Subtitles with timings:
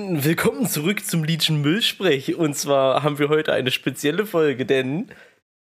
[0.00, 2.36] Willkommen zurück zum Liedchen Müllsprech.
[2.36, 5.08] Und zwar haben wir heute eine spezielle Folge, denn,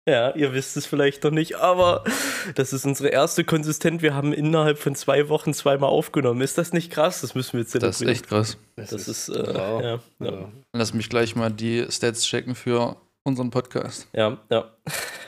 [0.07, 2.05] ja, ihr wisst es vielleicht noch nicht, aber
[2.55, 4.01] das ist unsere erste konsistent.
[4.01, 6.39] Wir haben innerhalb von zwei Wochen zweimal aufgenommen.
[6.39, 7.19] Ist das nicht krass?
[7.19, 8.57] Das müssen wir jetzt Das ist echt krass.
[8.77, 9.81] Das, ist, äh, wow.
[9.83, 10.49] ja, ja.
[10.71, 14.07] Lass mich gleich mal die Stats checken für unseren Podcast.
[14.13, 14.71] Ja, ja.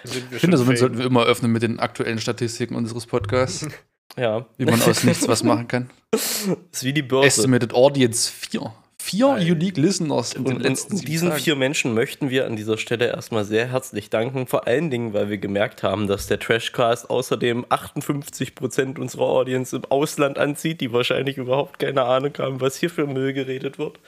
[0.05, 3.67] Ich finde, somit sollten wir immer öffnen mit den aktuellen Statistiken unseres Podcasts.
[4.15, 4.45] ja.
[4.55, 5.89] Wie man aus nichts was machen kann.
[6.11, 7.27] Das ist wie die Börse.
[7.27, 8.73] Estimated Audience 4.
[9.05, 9.51] Vier Nein.
[9.51, 11.41] Unique Listeners in den letzten und diesen Tagen.
[11.41, 14.48] vier Menschen möchten wir an dieser Stelle erstmal sehr herzlich danken.
[14.48, 19.84] Vor allen Dingen, weil wir gemerkt haben, dass der Trashcast außerdem 58% unserer Audience im
[19.84, 23.99] Ausland anzieht, die wahrscheinlich überhaupt keine Ahnung haben, was hier für Müll geredet wird.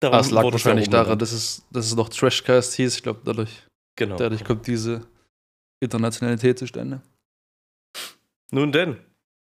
[0.00, 2.96] Darum das lag wahrscheinlich daran, dass es, dass es noch Trashcast hieß.
[2.96, 3.62] Ich glaube, dadurch,
[3.94, 4.16] genau.
[4.16, 5.06] dadurch kommt diese
[5.78, 7.00] Internationalität zustande.
[8.50, 8.96] Nun denn.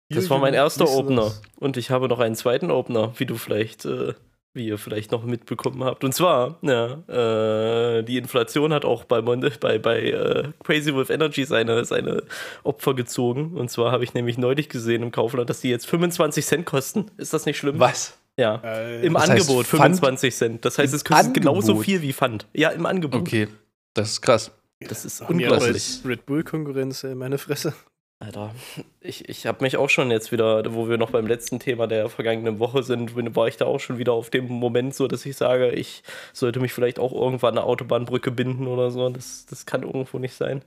[0.10, 1.32] Das war mein erster Opener.
[1.58, 4.14] Und ich habe noch einen zweiten Opener, wie du vielleicht, äh,
[4.54, 6.04] wie ihr vielleicht noch mitbekommen habt.
[6.04, 11.46] Und zwar, ja, äh, die Inflation hat auch bei, bei, bei äh, Crazy Wolf Energy
[11.46, 12.24] seine, seine
[12.64, 13.54] Opfer gezogen.
[13.56, 17.12] Und zwar habe ich nämlich neulich gesehen im Kaufland, dass die jetzt 25 Cent kosten.
[17.18, 17.80] Ist das nicht schlimm?
[17.80, 18.18] Was?
[18.38, 18.62] Ja.
[18.64, 20.66] Äh, Im Angebot 25 Cent.
[20.66, 22.46] Das heißt, es kostet genauso viel wie Pfand.
[22.54, 23.22] Ja, im Angebot.
[23.22, 23.48] Okay.
[23.94, 24.52] Das ist krass.
[24.82, 26.02] Das ist unglaublich.
[26.06, 27.74] Red Bull-Konkurrenz, meine Fresse.
[28.20, 28.56] Alter,
[29.02, 32.10] ich, ich habe mich auch schon jetzt wieder, wo wir noch beim letzten Thema der
[32.10, 35.36] vergangenen Woche sind, war ich da auch schon wieder auf dem Moment so, dass ich
[35.36, 39.10] sage, ich sollte mich vielleicht auch irgendwann eine Autobahnbrücke binden oder so.
[39.10, 40.64] Das, das kann irgendwo nicht sein.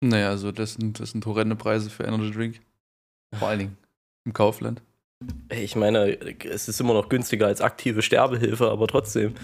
[0.00, 2.60] Naja, also das sind, das sind horrende Preise für Energy Drink.
[3.38, 3.78] Vor allen Dingen
[4.24, 4.82] im Kaufland.
[5.50, 9.34] Ich meine, es ist immer noch günstiger als aktive Sterbehilfe, aber trotzdem.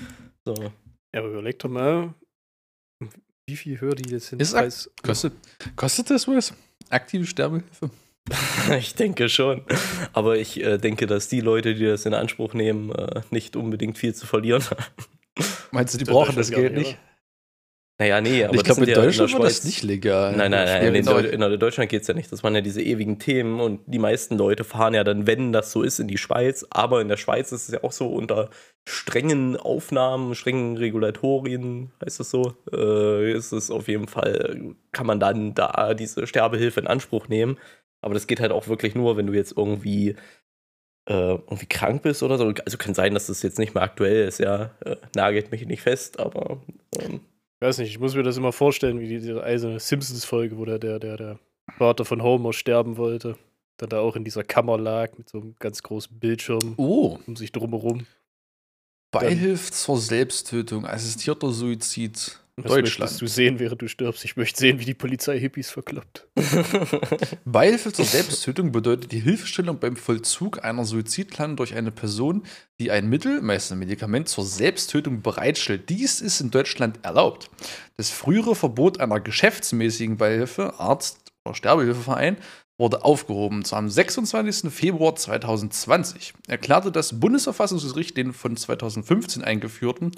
[0.45, 0.55] So.
[0.55, 2.15] Ja, aber überleg doch mal,
[3.47, 4.41] wie viel höher die jetzt sind.
[4.41, 4.91] Ist.
[5.03, 5.33] Kostet,
[5.77, 6.55] kostet das was?
[6.93, 7.91] Aktive Sterbehilfe?
[8.79, 9.63] ich denke schon.
[10.13, 13.99] Aber ich äh, denke, dass die Leute, die das in Anspruch nehmen, äh, nicht unbedingt
[13.99, 14.85] viel zu verlieren haben.
[15.71, 16.99] Meinst du, die brauchen das Geld nicht?
[18.03, 20.35] Naja, nee, aber ich glaube, in ja Deutschland in war das nicht legal.
[20.37, 22.33] Nein, nein, nein, in, in, in Deutschland geht es ja nicht.
[22.33, 25.71] Das waren ja diese ewigen Themen und die meisten Leute fahren ja dann, wenn das
[25.71, 26.67] so ist, in die Schweiz.
[26.71, 28.51] Aber in der Schweiz ist es ja auch so unter
[28.89, 35.21] strengen Aufnahmen, strengen Regulatorien, heißt das so, äh, ist es auf jeden Fall, kann man
[35.21, 37.57] dann da diese Sterbehilfe in Anspruch nehmen.
[38.01, 40.17] Aber das geht halt auch wirklich nur, wenn du jetzt irgendwie
[41.09, 42.53] äh, irgendwie krank bist oder so.
[42.65, 44.71] Also kann sein, dass das jetzt nicht mehr aktuell ist, ja.
[44.85, 46.61] Äh, nagelt mich nicht fest, aber
[46.99, 47.21] ähm,
[47.63, 50.81] ich weiß nicht, ich muss mir das immer vorstellen, wie diese eiserne Simpsons-Folge, wo der,
[50.81, 51.39] der, der, der
[51.79, 53.39] Vater von Homer sterben wollte.
[53.77, 57.21] Dann da auch in dieser Kammer lag mit so einem ganz großen Bildschirm oh.
[57.25, 58.05] um sich drumherum.
[59.13, 62.41] Beihilft zur Selbsttötung, assistierter Suizid.
[62.57, 63.19] Was Deutschland.
[63.19, 64.27] du sehen, während du stirbst?
[64.27, 66.29] Ich möchte sehen, wie die Polizei Hippies verkloppt.
[67.47, 72.43] Beihilfe zur Selbsttötung bedeutet die Hilfestellung beim Vollzug einer Suizidplanung durch eine Person,
[72.79, 75.89] die ein Mittel, meist ein Medikament, zur Selbsttötung bereitstellt.
[75.89, 77.49] Dies ist in Deutschland erlaubt.
[77.97, 82.37] Das frühere Verbot einer geschäftsmäßigen Beihilfe, Arzt- oder Sterbehilfeverein,
[82.77, 83.65] wurde aufgehoben.
[83.65, 84.71] Zwar am 26.
[84.71, 90.13] Februar 2020 erklärte das Bundesverfassungsgericht den von 2015 eingeführten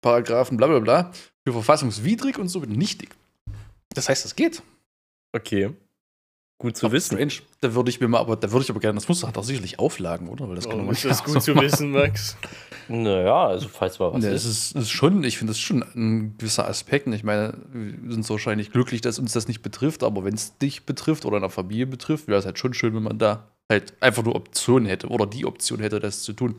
[0.00, 1.12] Paragraphen bla bla bla
[1.46, 3.10] für verfassungswidrig und somit nichtig.
[3.94, 4.62] Das heißt, das geht.
[5.32, 5.74] Okay.
[6.58, 7.16] Gut zu aber wissen.
[7.16, 7.34] Strange.
[7.60, 9.78] Da würde ich mir mal, aber da würde ich aber gerne, das muss doch sicherlich
[9.78, 10.48] Auflagen, oder?
[10.48, 12.36] Weil das kann oh, ist das gut zu wissen, Max?
[12.88, 14.44] naja, also falls mal was ja, ist.
[14.44, 17.08] Es ist, ist schon, ich finde das schon ein gewisser Aspekt.
[17.08, 20.56] Ich meine, wir sind so wahrscheinlich glücklich, dass uns das nicht betrifft, aber wenn es
[20.58, 23.94] dich betrifft oder eine Familie betrifft, wäre es halt schon schön, wenn man da halt
[24.00, 26.56] einfach nur Optionen hätte oder die Option hätte, das zu tun.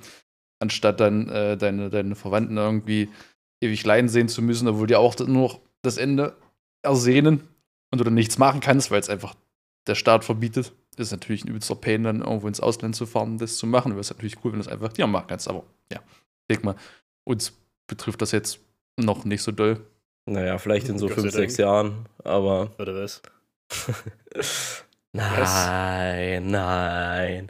[0.59, 3.09] Anstatt dann äh, deine, deine Verwandten irgendwie
[3.61, 6.35] ewig leiden sehen zu müssen, obwohl die auch nur noch das Ende
[6.81, 7.47] ersehnen
[7.91, 9.35] und du dann nichts machen kannst, weil es einfach
[9.87, 10.73] der Staat verbietet.
[10.97, 13.91] Ist natürlich ein übelster Pain, dann irgendwo ins Ausland zu fahren, das zu machen.
[13.91, 15.49] Wäre es natürlich cool, wenn du es einfach dir machen kannst.
[15.49, 15.99] Aber ja,
[16.49, 16.75] denk mal,
[17.25, 17.53] uns
[17.87, 18.59] betrifft das jetzt
[18.97, 19.85] noch nicht so doll.
[20.25, 22.71] Naja, vielleicht in so fünf, sechs Jahren, aber.
[22.79, 23.21] Oder was?
[25.13, 27.47] nein, nein.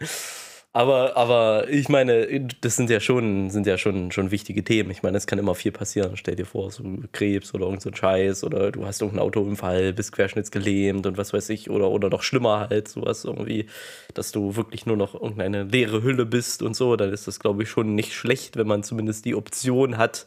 [0.76, 4.92] Aber, aber ich meine, das sind ja schon, sind ja schon, schon wichtige Themen.
[4.92, 6.18] Ich meine, es kann immer viel passieren.
[6.18, 6.84] Stell dir vor, so
[7.14, 11.32] Krebs oder irgend so ein Scheiß oder du hast irgendeinen Autounfall, bist querschnittsgelähmt und was
[11.32, 13.68] weiß ich, oder, oder noch schlimmer halt, sowas irgendwie,
[14.16, 17.64] dass du wirklich nur noch irgendeine leere Hülle bist und so, dann ist das, glaube
[17.64, 20.26] ich, schon nicht schlecht, wenn man zumindest die Option hat,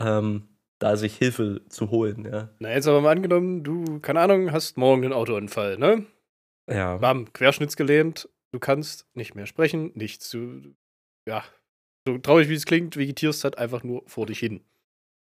[0.00, 0.44] ähm,
[0.78, 2.48] da sich Hilfe zu holen, ja.
[2.58, 6.06] Na, jetzt aber mal angenommen, du, keine Ahnung, hast morgen einen Autounfall, ne?
[6.70, 6.96] Ja.
[6.96, 10.30] Bam, querschnittsgelähmt, Du kannst nicht mehr sprechen, nichts.
[10.30, 10.76] Du,
[11.28, 11.42] ja,
[12.06, 14.60] so traurig wie es klingt, vegetierst halt einfach nur vor dich hin.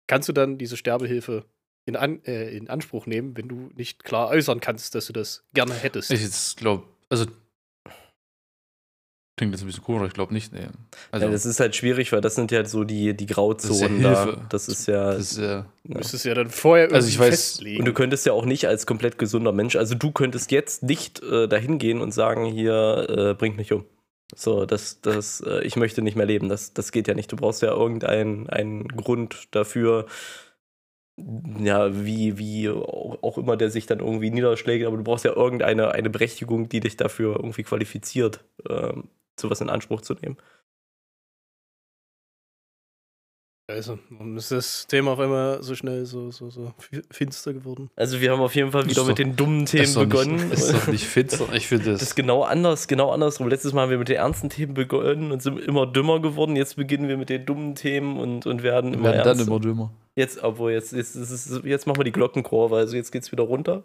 [0.08, 1.46] Kannst du dann diese Sterbehilfe
[1.86, 5.46] in, an, äh, in Anspruch nehmen, wenn du nicht klar äußern kannst, dass du das
[5.54, 6.10] gerne hättest?
[6.10, 7.28] Ich glaube, also
[9.40, 10.52] Klingt jetzt ein bisschen komisch, aber ich glaube nicht.
[10.52, 10.68] Nee.
[11.12, 14.26] Also, ja, das ist halt schwierig, weil das sind ja so die, die Grauzonen Das
[14.26, 14.42] ja da.
[14.50, 15.14] Das ist ja.
[15.14, 15.66] das ist, äh, ja.
[15.84, 17.80] Müsstest ja dann vorher Also ich irgendwie weiß- festlegen.
[17.80, 21.24] Und du könntest ja auch nicht als komplett gesunder Mensch, also du könntest jetzt nicht
[21.24, 23.86] äh, dahin gehen und sagen, hier, äh, bringt mich um.
[24.36, 26.50] So, das, das, äh, ich möchte nicht mehr leben.
[26.50, 27.32] Das, das geht ja nicht.
[27.32, 30.06] Du brauchst ja irgendeinen einen Grund dafür,
[31.64, 35.34] ja, wie, wie auch auch immer der sich dann irgendwie niederschlägt, aber du brauchst ja
[35.34, 39.06] irgendeine eine Berechtigung, die dich dafür irgendwie qualifiziert, ähm,
[39.40, 40.38] sowas in Anspruch zu nehmen.
[43.70, 47.92] Also, warum ist das Thema auf einmal so schnell so, so, so fi- finster geworden?
[47.96, 50.36] Also wir haben auf jeden Fall Ist wieder doch- mit den dummen Themen begonnen.
[50.50, 51.54] Nicht, ist doch nicht finster.
[51.54, 52.10] Ich finde Das das.
[52.10, 53.48] ist genau anders, genau andersrum.
[53.48, 56.56] Letztes Mal haben wir mit den ernsten Themen begonnen und sind immer dümmer geworden.
[56.56, 59.48] Jetzt beginnen wir mit den dummen Themen und, und werden Wir immer werden dann ernster.
[59.48, 59.94] immer dümmer.
[60.16, 63.84] Jetzt, obwohl jetzt, jetzt, jetzt, jetzt, machen wir die Glockenkurve, also jetzt geht's wieder runter.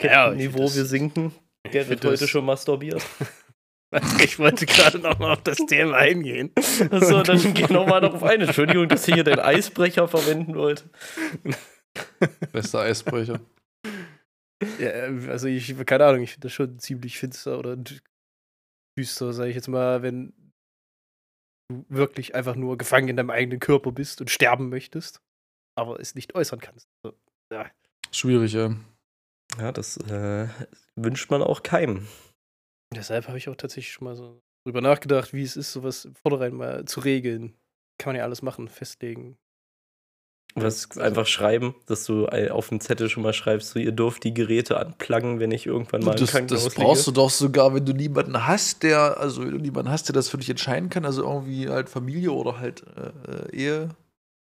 [0.00, 1.32] Ja, Niveau, wir sinken.
[1.64, 3.02] Gerrit heute schon masturbiert.
[4.22, 6.50] Ich wollte gerade noch mal auf das Thema eingehen.
[6.90, 8.40] Achso, dann geh nochmal darauf ein.
[8.40, 10.88] Entschuldigung, dass ich hier den Eisbrecher verwenden wollte.
[12.52, 13.40] Bester Eisbrecher.
[14.78, 14.90] Ja,
[15.28, 17.76] also ich, keine Ahnung, ich finde das schon ziemlich finster oder
[18.96, 20.32] düster, sage ich jetzt mal, wenn
[21.68, 25.20] du wirklich einfach nur gefangen in deinem eigenen Körper bist und sterben möchtest,
[25.76, 26.88] aber es nicht äußern kannst.
[27.02, 27.14] So,
[28.10, 28.76] Schwierig, ja.
[29.58, 30.48] Ja, das äh,
[30.96, 32.06] wünscht man auch keinem.
[32.94, 36.14] Deshalb habe ich auch tatsächlich schon mal so drüber nachgedacht, wie es ist, sowas im
[36.14, 37.54] Vornherein mal zu regeln.
[37.98, 39.36] Kann man ja alles machen, festlegen.
[40.54, 43.92] Was Also- einfach schreiben, dass du ein- auf dem Zettel schon mal schreibst, so ihr
[43.92, 46.84] dürft die Geräte anpluggen, wenn ich irgendwann mal Das, Krankenhaus das liege.
[46.86, 50.12] brauchst du doch sogar, wenn du niemanden hast, der, also wenn du niemanden hast, der
[50.12, 53.88] das für dich entscheiden kann, also irgendwie halt Familie oder halt äh, äh, Ehe,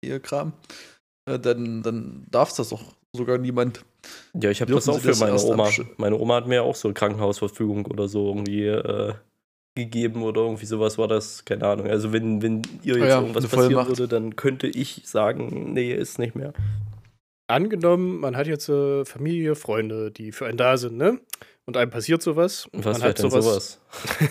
[0.04, 0.54] Ehekram,
[1.30, 3.86] äh, dann, dann darf das doch sogar niemand.
[4.40, 5.70] Ja, ich habe das auch für das meine Oma.
[5.98, 9.14] Meine Oma hat mir auch so Krankenhausverfügung oder so irgendwie äh,
[9.76, 11.88] gegeben oder irgendwie sowas war das, keine Ahnung.
[11.88, 13.88] Also wenn, wenn ihr jetzt Ja, irgendwas eine passieren Vollmacht.
[13.90, 16.54] würde, dann könnte ich sagen, nee, ist nicht mehr.
[17.48, 21.20] Angenommen, man hat jetzt äh, Familie, Freunde, die für einen da sind, ne?
[21.66, 22.68] Und einem passiert sowas.
[22.72, 23.80] Und was man wäre hat denn sowas?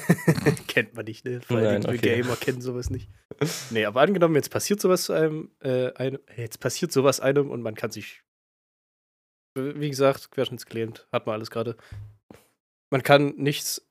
[0.66, 1.40] kennt man nicht, ne?
[1.40, 2.16] Vor allem Nein, die okay.
[2.22, 3.08] Gamer kennen sowas nicht.
[3.70, 7.62] Nee, aber angenommen, jetzt passiert sowas zu einem, äh, einem, jetzt passiert sowas einem und
[7.62, 8.22] man kann sich,
[9.54, 11.76] wie gesagt, querschnittsgelähmt, hat man alles gerade.
[12.90, 13.86] Man kann nichts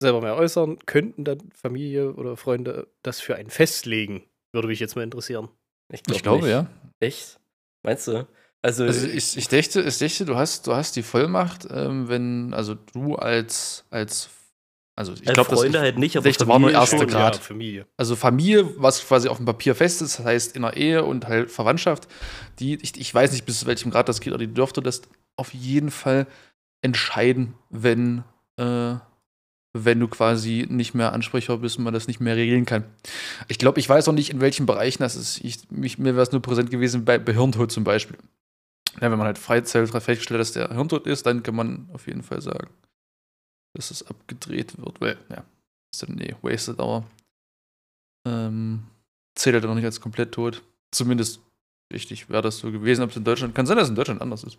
[0.00, 4.24] selber mehr äußern, könnten dann Familie oder Freunde das für einen festlegen?
[4.52, 5.48] Würde mich jetzt mal interessieren.
[5.90, 6.50] Ich, glaub Ich glaube, nicht.
[6.50, 6.66] ja.
[7.00, 7.38] Echt?
[7.82, 8.26] Meinst du?
[8.62, 12.54] Also, Also ich, ich dächte, ich dächte, du hast, du hast die Vollmacht, ähm, wenn,
[12.54, 14.30] also du als, als
[14.94, 17.06] also ich als glaube, Freunde halt nicht, aber Rechte war nur Familie erster schon.
[17.06, 17.36] Grad.
[17.36, 17.86] Ja, Familie.
[17.96, 21.26] Also Familie, was quasi auf dem Papier fest ist, das heißt in der Ehe und
[21.26, 22.08] halt Verwandtschaft,
[22.58, 25.02] die, ich, ich weiß nicht, bis zu welchem Grad das geht, aber die dürfte das
[25.36, 26.26] auf jeden Fall
[26.82, 28.22] entscheiden, wenn,
[28.58, 28.94] äh,
[29.72, 32.84] wenn du quasi nicht mehr ansprechbar bist und man das nicht mehr regeln kann.
[33.48, 35.42] Ich glaube, ich weiß auch nicht, in welchen Bereichen das ist.
[35.42, 38.18] Ich, mich, mir wäre es nur präsent gewesen bei, bei Hirntod zum Beispiel.
[39.00, 42.22] Ja, wenn man halt Freizeit feststellt, dass der Hirntod ist, dann kann man auf jeden
[42.22, 42.68] Fall sagen,
[43.74, 45.44] dass es abgedreht wird, weil, ja,
[45.92, 47.04] ist dann nee, wasted, aber
[48.26, 48.84] ähm,
[49.34, 50.62] zählt halt noch nicht als komplett tot.
[50.92, 51.40] Zumindest
[51.92, 54.20] richtig wäre das so gewesen, ob es in Deutschland, kann sein, dass es in Deutschland
[54.22, 54.58] anders ist.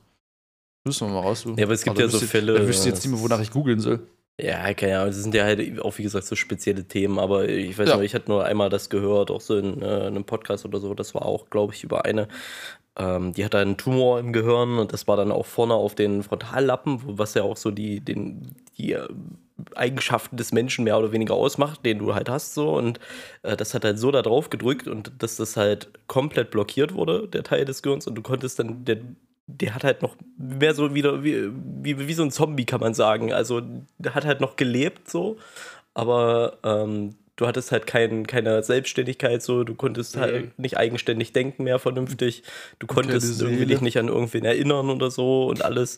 [0.85, 1.57] Müssen wir mal raussuchen.
[1.57, 3.21] Ja, aber es gibt da ja so wüsste- Fälle, Da wüsste ich jetzt nicht mehr,
[3.21, 4.05] wonach ich googeln soll.
[4.41, 7.77] Ja, keine Ahnung, das sind ja halt auch, wie gesagt, so spezielle Themen, aber ich
[7.77, 7.95] weiß Ja.
[7.95, 10.95] noch, ich hatte nur einmal das gehört, auch so in äh, einem Podcast oder so,
[10.95, 12.27] das war auch, glaube ich, über eine,
[12.97, 16.23] ähm, die hatte einen Tumor im Gehirn und das war dann auch vorne auf den
[16.23, 19.07] Frontallappen, was ja auch so die, den, die äh,
[19.75, 22.75] Eigenschaften des Menschen mehr oder weniger ausmacht, den du halt hast, so.
[22.75, 22.99] Und
[23.43, 27.27] äh, das hat halt so da drauf gedrückt und dass das halt komplett blockiert wurde,
[27.27, 28.07] der Teil des Gehirns.
[28.07, 28.97] Und du konntest dann, der,
[29.47, 31.49] der hat halt noch mehr so wieder wie,
[31.81, 33.33] wie, wie so ein Zombie, kann man sagen.
[33.33, 33.61] Also
[33.97, 35.37] der hat halt noch gelebt so,
[35.93, 40.19] aber ähm, du hattest halt kein, keine Selbstständigkeit so, du konntest Mhm.
[40.21, 42.43] halt nicht eigenständig denken mehr vernünftig,
[42.79, 45.97] du konntest irgendwie dich nicht an irgendwen erinnern oder so und alles.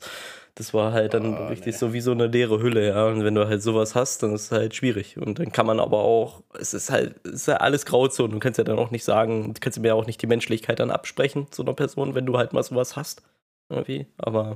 [0.57, 1.77] Das war halt dann Oh, richtig nee.
[1.79, 3.07] so wie so eine leere Hülle, ja.
[3.07, 5.17] Und wenn du halt sowas hast, dann ist es halt schwierig.
[5.17, 8.29] Und dann kann man aber auch, es ist halt, es ist ja alles Grauzone.
[8.31, 10.79] Du kannst ja dann auch nicht sagen, du kannst mir ja auch nicht die Menschlichkeit
[10.79, 13.21] dann absprechen zu einer Person, wenn du halt mal sowas hast.
[13.69, 14.05] Irgendwie.
[14.17, 14.55] Aber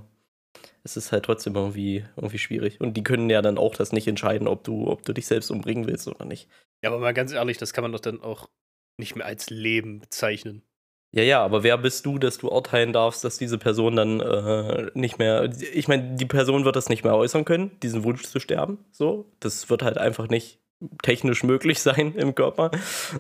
[0.83, 2.79] es ist halt trotzdem irgendwie, irgendwie schwierig.
[2.81, 5.51] Und die können ja dann auch das nicht entscheiden, ob du, ob du dich selbst
[5.51, 6.47] umbringen willst oder nicht.
[6.83, 8.49] Ja, aber mal ganz ehrlich, das kann man doch dann auch
[8.97, 10.63] nicht mehr als Leben bezeichnen.
[11.11, 14.91] Ja, ja, aber wer bist du, dass du urteilen darfst, dass diese Person dann äh,
[14.93, 15.49] nicht mehr.
[15.73, 18.85] Ich meine, die Person wird das nicht mehr äußern können, diesen Wunsch zu sterben.
[18.91, 19.25] So.
[19.39, 20.59] Das wird halt einfach nicht
[21.01, 22.69] technisch möglich sein im Körper.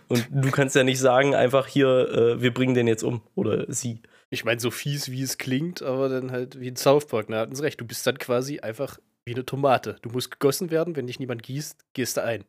[0.07, 3.65] Und du kannst ja nicht sagen, einfach hier, äh, wir bringen den jetzt um oder
[3.71, 4.01] sie.
[4.31, 7.39] Ich meine, so fies wie es klingt, aber dann halt wie in South Park, da
[7.39, 7.81] hatten sie recht.
[7.81, 9.97] Du bist dann quasi einfach wie eine Tomate.
[10.01, 12.45] Du musst gegossen werden, wenn dich niemand gießt, gehst du ein.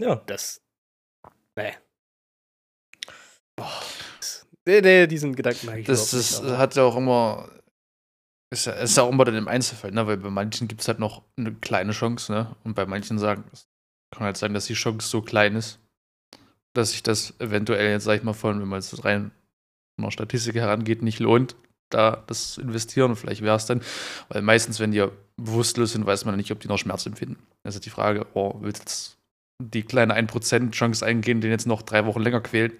[0.00, 0.16] Ja.
[0.26, 0.62] Das.
[1.56, 1.74] Nee.
[3.56, 3.82] Boah.
[4.66, 7.50] Nee, nee, diesen Gedanken mag ich Das, das nicht, hat ja auch immer.
[8.50, 10.06] Ist ja, ist ja auch immer dann im Einzelfall, ne?
[10.06, 12.56] Weil bei manchen gibt es halt noch eine kleine Chance, ne?
[12.64, 13.66] Und bei manchen sagen, es
[14.10, 15.80] kann halt sein, dass die Chance so klein ist,
[16.74, 19.30] dass sich das eventuell jetzt, sag ich mal, von, wenn man jetzt rein
[19.98, 21.56] von der Statistik herangeht, nicht lohnt,
[21.90, 23.16] da das investieren.
[23.16, 23.82] Vielleicht wäre es dann,
[24.28, 25.04] weil meistens, wenn die
[25.36, 27.42] bewusstlos sind, weiß man nicht, ob die noch Schmerz empfinden.
[27.64, 29.18] Also die Frage, oh, willst du jetzt
[29.60, 32.74] die kleine 1% Chance eingehen, den jetzt noch drei Wochen länger quält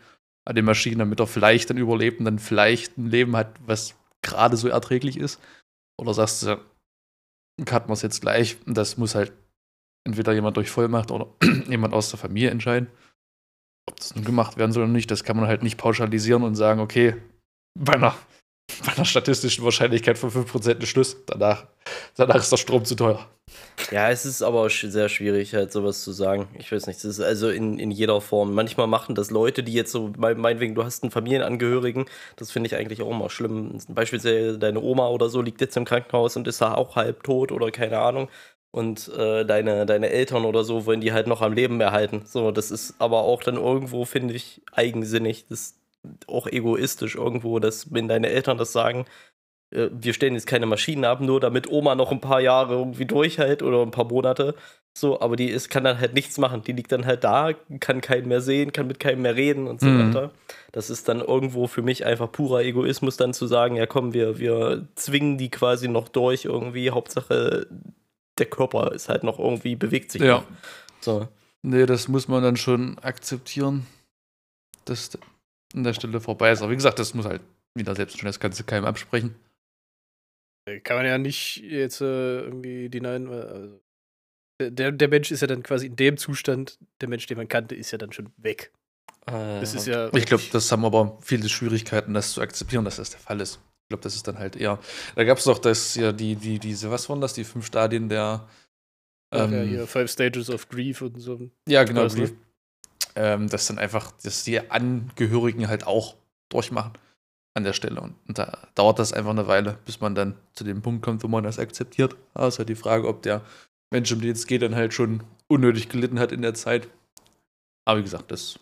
[0.45, 3.97] an den Maschinen, damit er vielleicht dann überlebt und dann vielleicht ein Leben hat, was
[4.23, 5.41] gerade so erträglich ist?
[6.01, 6.61] Oder sagst du,
[7.65, 9.33] cutten wir es jetzt gleich das muss halt
[10.07, 11.27] entweder jemand durch Vollmacht oder
[11.69, 12.89] jemand aus der Familie entscheiden,
[13.89, 15.11] ob das nun gemacht werden soll oder nicht.
[15.11, 17.17] Das kann man halt nicht pauschalisieren und sagen, okay,
[17.79, 18.15] bei einer,
[18.87, 21.17] bei einer statistischen Wahrscheinlichkeit von 5% ist Schluss.
[21.27, 21.67] Danach,
[22.17, 23.27] danach ist der Strom zu teuer.
[23.91, 26.49] Ja, es ist aber sehr schwierig, halt sowas zu sagen.
[26.59, 28.53] Ich weiß nicht, das ist also in, in jeder Form.
[28.53, 32.05] Manchmal machen das Leute, die jetzt so, mein- meinetwegen, du hast einen Familienangehörigen,
[32.37, 33.79] das finde ich eigentlich auch immer schlimm.
[33.89, 37.51] Beispielsweise deine Oma oder so liegt jetzt im Krankenhaus und ist da auch halb tot
[37.51, 38.29] oder keine Ahnung.
[38.71, 42.23] Und äh, deine, deine Eltern oder so wollen die halt noch am Leben erhalten.
[42.27, 45.47] So, das ist aber auch dann irgendwo, finde ich, eigensinnig.
[45.49, 45.77] Das ist
[46.27, 49.07] auch egoistisch irgendwo, dass wenn deine Eltern das sagen,
[49.71, 53.07] äh, wir stellen jetzt keine Maschinen ab, nur damit Oma noch ein paar Jahre irgendwie
[53.07, 54.55] durchhält oder ein paar Monate.
[54.97, 56.63] So, aber die ist, kann dann halt nichts machen.
[56.63, 59.81] Die liegt dann halt da, kann keinen mehr sehen, kann mit keinem mehr reden und
[59.81, 59.99] so Mhm.
[60.09, 60.33] weiter.
[60.73, 64.39] Das ist dann irgendwo für mich einfach purer Egoismus, dann zu sagen, ja komm, wir,
[64.39, 66.91] wir zwingen die quasi noch durch irgendwie.
[66.91, 67.67] Hauptsache,
[68.39, 70.39] der Körper ist halt noch irgendwie, bewegt sich Ja.
[70.39, 70.47] noch.
[71.01, 71.29] So.
[71.63, 73.87] Nee, das muss man dann schon akzeptieren,
[74.85, 75.17] dass
[75.75, 76.63] an der Stelle vorbei ist.
[76.63, 77.43] Aber wie gesagt, das muss halt
[77.75, 79.35] wieder selbst schon das Ganze keinem absprechen.
[80.85, 83.81] Kann man ja nicht jetzt äh, irgendwie denyen, weil, also,
[84.61, 87.75] der, der Mensch ist ja dann quasi in dem Zustand, der Mensch, den man kannte,
[87.75, 88.71] ist ja dann schon weg.
[89.27, 90.13] Äh, Das ist ja.
[90.15, 93.61] Ich glaube, das haben aber viele Schwierigkeiten, das zu akzeptieren, dass das der Fall ist.
[93.89, 94.79] Ich glaube, das ist dann halt eher.
[95.17, 98.11] Da gab es doch das, ja, die, die, diese, was waren das, die fünf Stadien
[98.11, 98.47] der.
[99.33, 101.49] Ähm, ja, hier, Five Stages of Grief und so.
[101.67, 102.03] Ja, genau.
[102.03, 102.27] Weiß, ne?
[102.27, 102.35] Brief.
[103.15, 106.17] Ähm, dass dann einfach, dass die Angehörigen halt auch
[106.51, 106.93] durchmachen
[107.55, 108.03] an der Stelle.
[108.03, 111.23] Und, und da dauert das einfach eine Weile, bis man dann zu dem Punkt kommt,
[111.23, 112.15] wo man das akzeptiert.
[112.35, 113.41] Aber es ist halt die Frage, ob der
[113.91, 116.89] Mensch, um den es geht, dann halt schon unnötig gelitten hat in der Zeit.
[117.87, 118.59] Aber wie gesagt, das.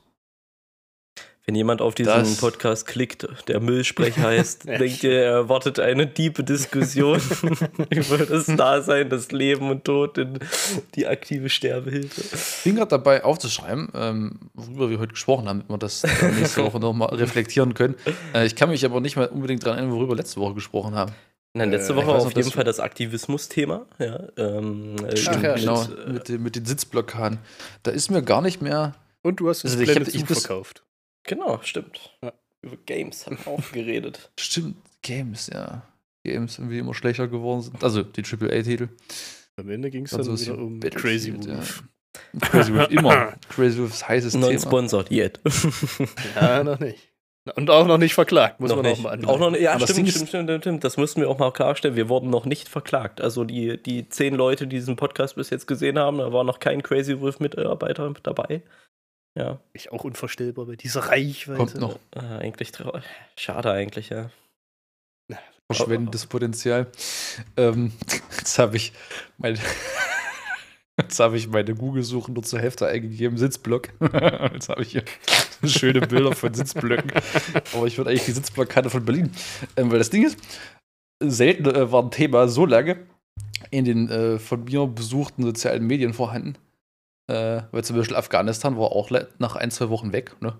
[1.48, 6.12] Wenn jemand auf diesen Das- Podcast klickt, der Müllsprecher heißt, denkt ihr, er erwartet eine
[6.12, 7.20] tiefe Diskussion
[7.90, 10.40] über das Dasein, das Leben und Tod und
[10.96, 12.20] die aktive Sterbehilfe.
[12.36, 16.32] Ich bin gerade dabei aufzuschreiben, ähm, worüber wir heute gesprochen haben, damit wir das äh,
[16.32, 17.94] nächste Woche nochmal reflektieren können.
[18.34, 20.96] Äh, ich kann mich aber nicht mal unbedingt daran erinnern, worüber wir letzte Woche gesprochen
[20.96, 21.12] haben.
[21.54, 23.86] Nein, letzte Äh, Woche auf jeden Fall das Aktivismus-Thema.
[24.00, 27.38] Ja, ähm, äh, Ach ja, genau, äh, mit, den- mit den Sitzblockaden.
[27.84, 28.94] Da ist mir gar nicht mehr.
[29.22, 30.82] Und du hast das Also ich hab- ich verkauft.
[31.26, 32.16] Genau, stimmt.
[32.22, 32.32] Ja.
[32.62, 34.30] Über Games haben wir auch geredet.
[34.40, 35.82] Stimmt, Games, ja.
[36.24, 37.84] Games irgendwie immer schlechter geworden sind.
[37.84, 38.88] Also die AAA-Titel.
[39.56, 41.84] Am Ende ging es dann so ist wieder um Battlefield, Crazy Wolf.
[42.34, 42.40] Ja.
[42.40, 43.34] Crazy Wolf, immer.
[43.48, 44.46] Crazy Wolfs heißes Thema.
[44.46, 45.38] Non-sponsored yet.
[46.34, 46.64] Ja.
[46.64, 47.12] noch nicht.
[47.54, 48.98] Und auch noch nicht verklagt, muss noch man nicht.
[48.98, 49.32] auch mal anmerken.
[49.32, 49.60] Auch noch nicht.
[49.60, 50.84] Ja, Aber das stimmt, stimmt, stimmt, stimmt, stimmt.
[50.84, 51.94] Das müssten wir auch mal klarstellen.
[51.94, 53.20] Wir wurden noch nicht verklagt.
[53.20, 56.58] Also die, die zehn Leute, die diesen Podcast bis jetzt gesehen haben, da war noch
[56.58, 58.62] kein Crazy Wolf-Mitarbeiter dabei.
[59.36, 61.58] Ja, Ich auch unvorstellbar bei dieser Reichweite.
[61.58, 61.98] Kommt noch.
[62.14, 63.04] äh, eigentlich traurig.
[63.36, 64.30] Schade eigentlich, ja.
[65.70, 66.86] Verschwendendes Potenzial.
[67.56, 67.92] Ähm,
[68.38, 68.92] jetzt habe ich
[69.38, 69.58] meine.
[70.98, 73.90] Jetzt habe ich meine Google-Suche nur zur Hälfte eingegeben, Sitzblock.
[74.54, 75.04] Jetzt habe ich hier
[75.62, 77.12] schöne Bilder von Sitzblöcken.
[77.74, 79.30] Aber ich würde eigentlich die Sitzblockade von Berlin.
[79.76, 80.38] Ähm, weil das Ding ist,
[81.22, 82.96] selten äh, war ein Thema so lange
[83.70, 86.56] in den äh, von mir besuchten sozialen Medien vorhanden.
[87.28, 90.40] Äh, weil zum Beispiel Afghanistan war auch nach ein, zwei Wochen weg.
[90.40, 90.58] Ne?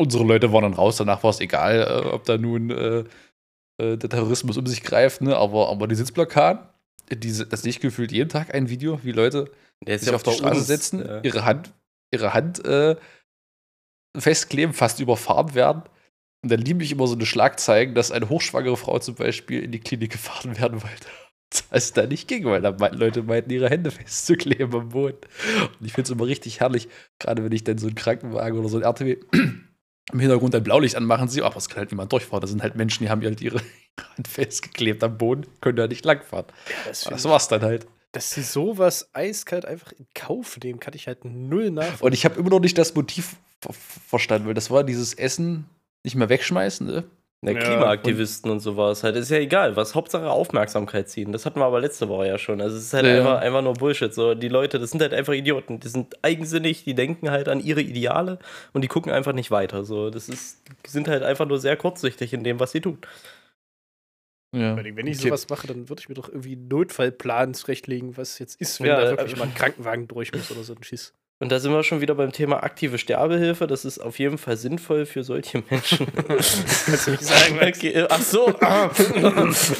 [0.00, 3.04] Unsere Leute waren dann raus, danach war es egal, äh, ob da nun äh,
[3.80, 5.36] äh, der Terrorismus um sich greift, ne?
[5.36, 6.66] aber, aber die Sitzblockaden,
[7.12, 9.50] diese, das sehe ich gefühlt jeden Tag ein Video, wie Leute
[9.86, 11.20] Der sich auf die Straße setzen, Ja.
[11.22, 11.72] ihre Hand,
[12.12, 12.96] ihre Hand äh,
[14.16, 15.82] festkleben, fast überfahren werden.
[16.42, 19.72] Und dann liebe ich immer so eine Schlagzeilen, dass eine hochschwangere Frau zum Beispiel in
[19.72, 21.06] die Klinik gefahren werden wollte.
[21.70, 25.18] Das da nicht ging, weil da meinten Leute meinten, ihre Hände festzukleben am Boden.
[25.80, 26.88] Und ich finde es immer richtig herrlich,
[27.18, 29.16] gerade wenn ich dann so einen Krankenwagen oder so ein RTW
[30.12, 32.40] im Hintergrund ein Blaulicht anmachen sehe, aber es kann halt niemand durchfahren.
[32.40, 33.60] Das sind halt Menschen, die haben halt ihre
[34.16, 36.46] Hand festgeklebt am Boden, können da nicht langfahren.
[36.68, 37.86] Ja, das, Das war's dann halt.
[38.12, 42.06] dass sie sowas eiskalt einfach in Kauf nehmen, kann ich halt null nachvollziehen.
[42.06, 45.66] Und ich habe immer noch nicht das Motiv ver verstanden, weil das war dieses Essen
[46.04, 47.04] nicht mehr wegschmeißen, ne?
[47.42, 49.02] Der Ja, Klimaaktivisten und, sowas.
[49.02, 51.32] Halt, ist ja egal, was Hauptsache Aufmerksamkeit ziehen.
[51.32, 52.60] Das hatten wir aber letzte Woche ja schon.
[52.60, 54.12] Also es ist halt Ja, einfach, einfach nur Bullshit.
[54.12, 55.80] So, die Leute, das sind halt einfach Idioten.
[55.80, 58.38] Die sind eigensinnig, die denken halt an ihre Ideale
[58.74, 59.84] und die gucken einfach nicht weiter.
[59.84, 62.98] So, das ist, die sind halt einfach nur sehr kurzsichtig in dem, was sie tun.
[64.54, 64.76] Ja.
[64.76, 68.60] Wenn ich- sowas mache, dann würde ich mir doch irgendwie einen Notfallplan zurechtlegen, was jetzt
[68.60, 71.14] ist, wenn Ja, da äh, wirklich mal ein Krankenwagen durch muss oder so ein Schiss.
[71.42, 73.66] Und da sind wir schon wieder beim Thema aktive Sterbehilfe.
[73.66, 76.06] Das ist auf jeden Fall sinnvoll für solche Menschen.
[76.12, 77.78] Kannst du nicht sagen, Max?
[77.78, 78.48] Okay, ach so.
[78.60, 78.90] ah.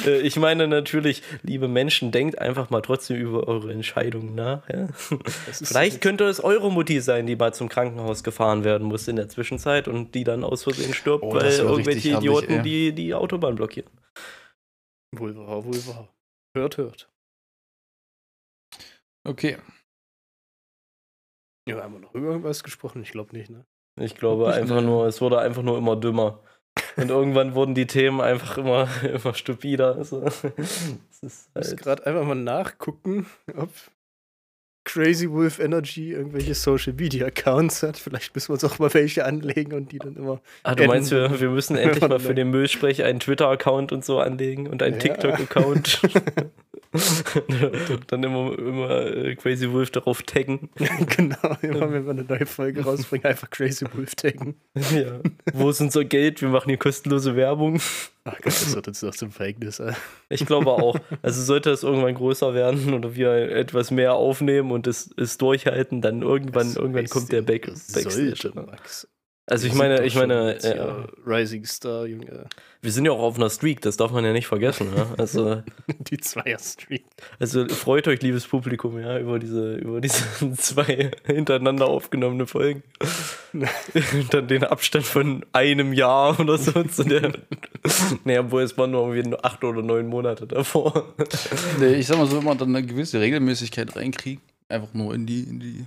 [0.05, 4.67] Äh, ich meine natürlich, liebe Menschen, denkt einfach mal trotzdem über eure Entscheidungen nach.
[4.69, 4.87] Ja?
[5.51, 9.29] Vielleicht könnte es eure Mutti sein, die mal zum Krankenhaus gefahren werden muss in der
[9.29, 13.89] Zwischenzeit und die dann aus Versehen stirbt, Oh, weil irgendwelche Idioten die, die Autobahn blockieren.
[15.15, 16.07] Wohl wahr, wohl wahr.
[16.55, 17.07] Hört, hört.
[19.23, 19.57] Okay.
[21.67, 23.01] Ja, haben wir noch über irgendwas gesprochen?
[23.03, 23.65] Ich glaube nicht, ne?
[23.99, 26.39] Ich glaube einfach nur, es wurde einfach nur immer dümmer.
[26.97, 29.95] Und irgendwann wurden die Themen einfach immer, immer stupider.
[29.95, 30.55] Also, es ist
[31.21, 33.25] Ich muss halt, gerade einfach mal nachgucken,
[33.55, 33.69] ob
[34.83, 37.97] Crazy Wolf Energy irgendwelche Social Media Accounts hat.
[37.97, 40.41] Vielleicht müssen wir uns auch mal welche anlegen und die dann immer.
[40.63, 44.19] ah, du meinst, wir, wir müssen endlich mal für den Müllsprech einen Twitter-Account und so
[44.19, 44.99] anlegen und einen Ja.
[44.99, 46.01] TikTok-Account.
[48.07, 50.69] dann immer, immer äh, Crazy Wolf darauf taggen.
[51.15, 54.55] genau, immer wenn wir eine neue Folge rausbringen, einfach Crazy Wolf taggen.
[54.91, 55.19] Ja.
[55.53, 56.41] Wo ist unser Geld?
[56.41, 57.79] Wir machen hier kostenlose Werbung.
[58.25, 59.79] Ach Gott, das wird uns noch zum Verhängnis.
[59.79, 59.93] ey.
[60.29, 60.97] Ich glaube auch.
[61.21, 66.01] Also sollte es irgendwann größer werden oder wir etwas mehr aufnehmen und es, es durchhalten,
[66.01, 68.35] dann irgendwann, Das irgendwann kommt der Back, das Backstage.
[68.35, 68.65] sollte, ne?
[68.69, 69.07] Max.
[69.51, 72.45] Also ich meine, ich meine, ja, hier Rising Star, Junge.
[72.81, 74.87] wir sind ja auch auf einer Streak, das darf man ja nicht vergessen.
[74.95, 75.07] Ja?
[75.17, 75.61] Also,
[76.09, 77.03] Die Zweier-Streak.
[77.37, 80.23] also freut euch, liebes Publikum, ja, über diese, über diese
[80.57, 82.81] zwei hintereinander aufgenommene Folgen.
[83.51, 87.33] Und dann den Abstand von einem Jahr oder so zu der.
[88.23, 91.13] nee, obwohl es waren nur irgendwie acht oder neun Monate davor.
[91.77, 95.25] Nee, ich sag mal so, wenn man dann eine gewisse Regelmäßigkeit reinkriegt, einfach nur in
[95.25, 95.85] die, in die,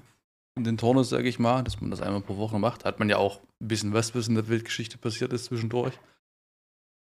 [0.57, 3.17] den Turnus, sage ich mal, dass man das einmal pro Woche macht, hat man ja
[3.17, 5.95] auch ein bisschen was, was in der Weltgeschichte passiert ist zwischendurch.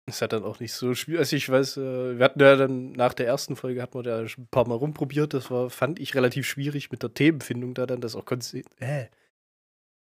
[0.08, 1.20] Das hat dann auch nicht so schwierig.
[1.20, 4.20] Also ich weiß, äh, wir hatten ja dann nach der ersten Folge hatten wir da
[4.20, 5.34] ein paar Mal rumprobiert.
[5.34, 9.06] Das war, fand ich relativ schwierig mit der Themenfindung da dann, das auch konse äh,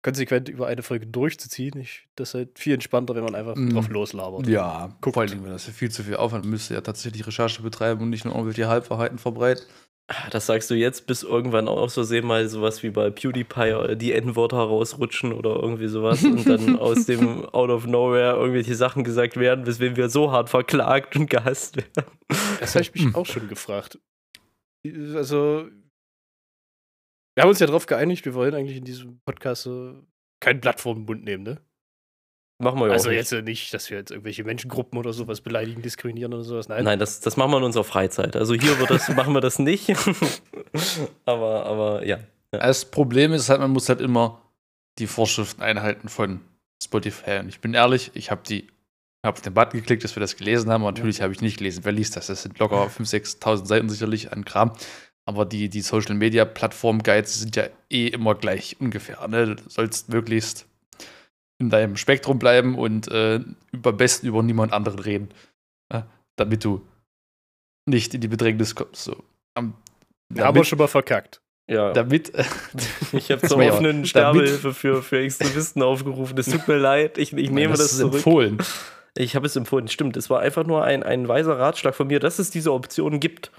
[0.04, 1.80] konsequent über eine Folge durchzuziehen.
[1.80, 3.70] Ich, das ist halt viel entspannter, wenn man einfach Mm.
[3.70, 4.48] drauf loslabert.
[4.48, 5.14] Ja, Guckt.
[5.16, 7.62] vor allen Dingen, wenn das ja viel zu viel Aufwand man müsste ja tatsächlich Recherche
[7.64, 9.66] betreiben und nicht nur irgendwelche Halbwahrheiten verbreiten.
[10.30, 13.96] Das sagst du jetzt, bis irgendwann auch so sehen mal sowas wie bei PewDiePie äh,
[13.98, 19.04] die N-Wörter rausrutschen oder irgendwie sowas und dann aus dem Out of Nowhere irgendwelche Sachen
[19.04, 22.06] gesagt werden, weswegen wir so hart verklagt und gehasst werden.
[22.60, 23.98] Das habe ich mich auch schon gefragt.
[24.86, 25.70] Also,
[27.34, 30.06] wir haben uns ja darauf geeinigt, wir wollen eigentlich in diesem Podcast so
[30.40, 31.62] kein Blatt vor den Mund nehmen, ne?
[32.58, 35.82] Machen wir ja also auch jetzt nicht, dass wir jetzt irgendwelche Menschengruppen oder sowas beleidigen,
[35.82, 36.70] diskriminieren oder sowas.
[36.70, 36.86] Nein.
[36.86, 38.36] Nein, das, das machen wir in unserer Freizeit.
[38.36, 39.94] Also hier wird das, machen wir das nicht.
[41.26, 42.20] aber, aber ja.
[42.52, 44.42] Das Problem ist halt, man muss halt immer
[45.00, 46.40] die Vorschriften einhalten von
[46.82, 47.40] Spotify.
[47.40, 48.70] Und ich bin ehrlich, ich habe die
[49.26, 50.84] habe auf den Button geklickt, dass wir das gelesen haben.
[50.84, 51.84] aber Natürlich habe ich nicht gelesen.
[51.84, 52.28] Wer liest das?
[52.28, 54.72] Das sind locker 5.000, 6.000 Seiten sicherlich an Kram.
[55.26, 59.28] Aber die, die Social Media Plattform Guides sind ja eh immer gleich ungefähr.
[59.28, 59.56] Ne?
[59.56, 60.68] Du sollst möglichst
[61.60, 63.40] in deinem Spektrum bleiben und äh,
[63.72, 65.30] über besten über niemand anderen reden.
[65.92, 66.08] Ja?
[66.36, 66.86] Damit du
[67.88, 69.04] nicht in die Bedrängnis kommst.
[69.04, 69.24] So.
[69.56, 69.76] Am-
[70.30, 71.40] wir haben wir schon mal verkackt.
[71.70, 71.94] ja.
[71.94, 72.32] damit,
[73.14, 76.38] Ich habe Das zur ja- offenen damit- Sterbehilfe für, für Extremisten aufgerufen.
[76.38, 78.14] Es tut mir leid, ich, ich nehme das, das, ist zurück.
[78.16, 78.58] empfohlen.
[79.18, 80.18] Ich habe es empfohlen, stimmt.
[80.18, 83.50] Es war einfach nur ein, ein weiser Ratschlag von mir, dass es diese Option gibt.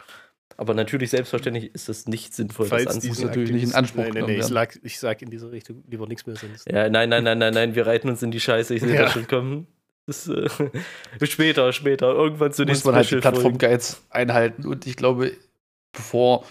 [0.58, 3.28] Aber natürlich, selbstverständlich ist es nicht sinnvoll, Falls das diese anzunehmen.
[3.30, 5.84] natürlich nicht in Anspruch Nein, nein, genommen nee, ich, lag, ich sag in diese Richtung
[5.88, 6.66] lieber nichts mehr sonst.
[6.70, 8.74] Ja, nein, nein, nein, nein, nein, wir reiten uns in die Scheiße.
[8.74, 9.02] Ich sehe Ja.
[9.04, 9.66] das schon kommen.
[10.06, 10.48] Das, äh,
[11.26, 13.16] später, später, irgendwann zu muss den man halt die.
[13.16, 14.66] Plattform-Guides einhalten.
[14.66, 15.32] Und ich glaube,
[15.92, 16.44] bevor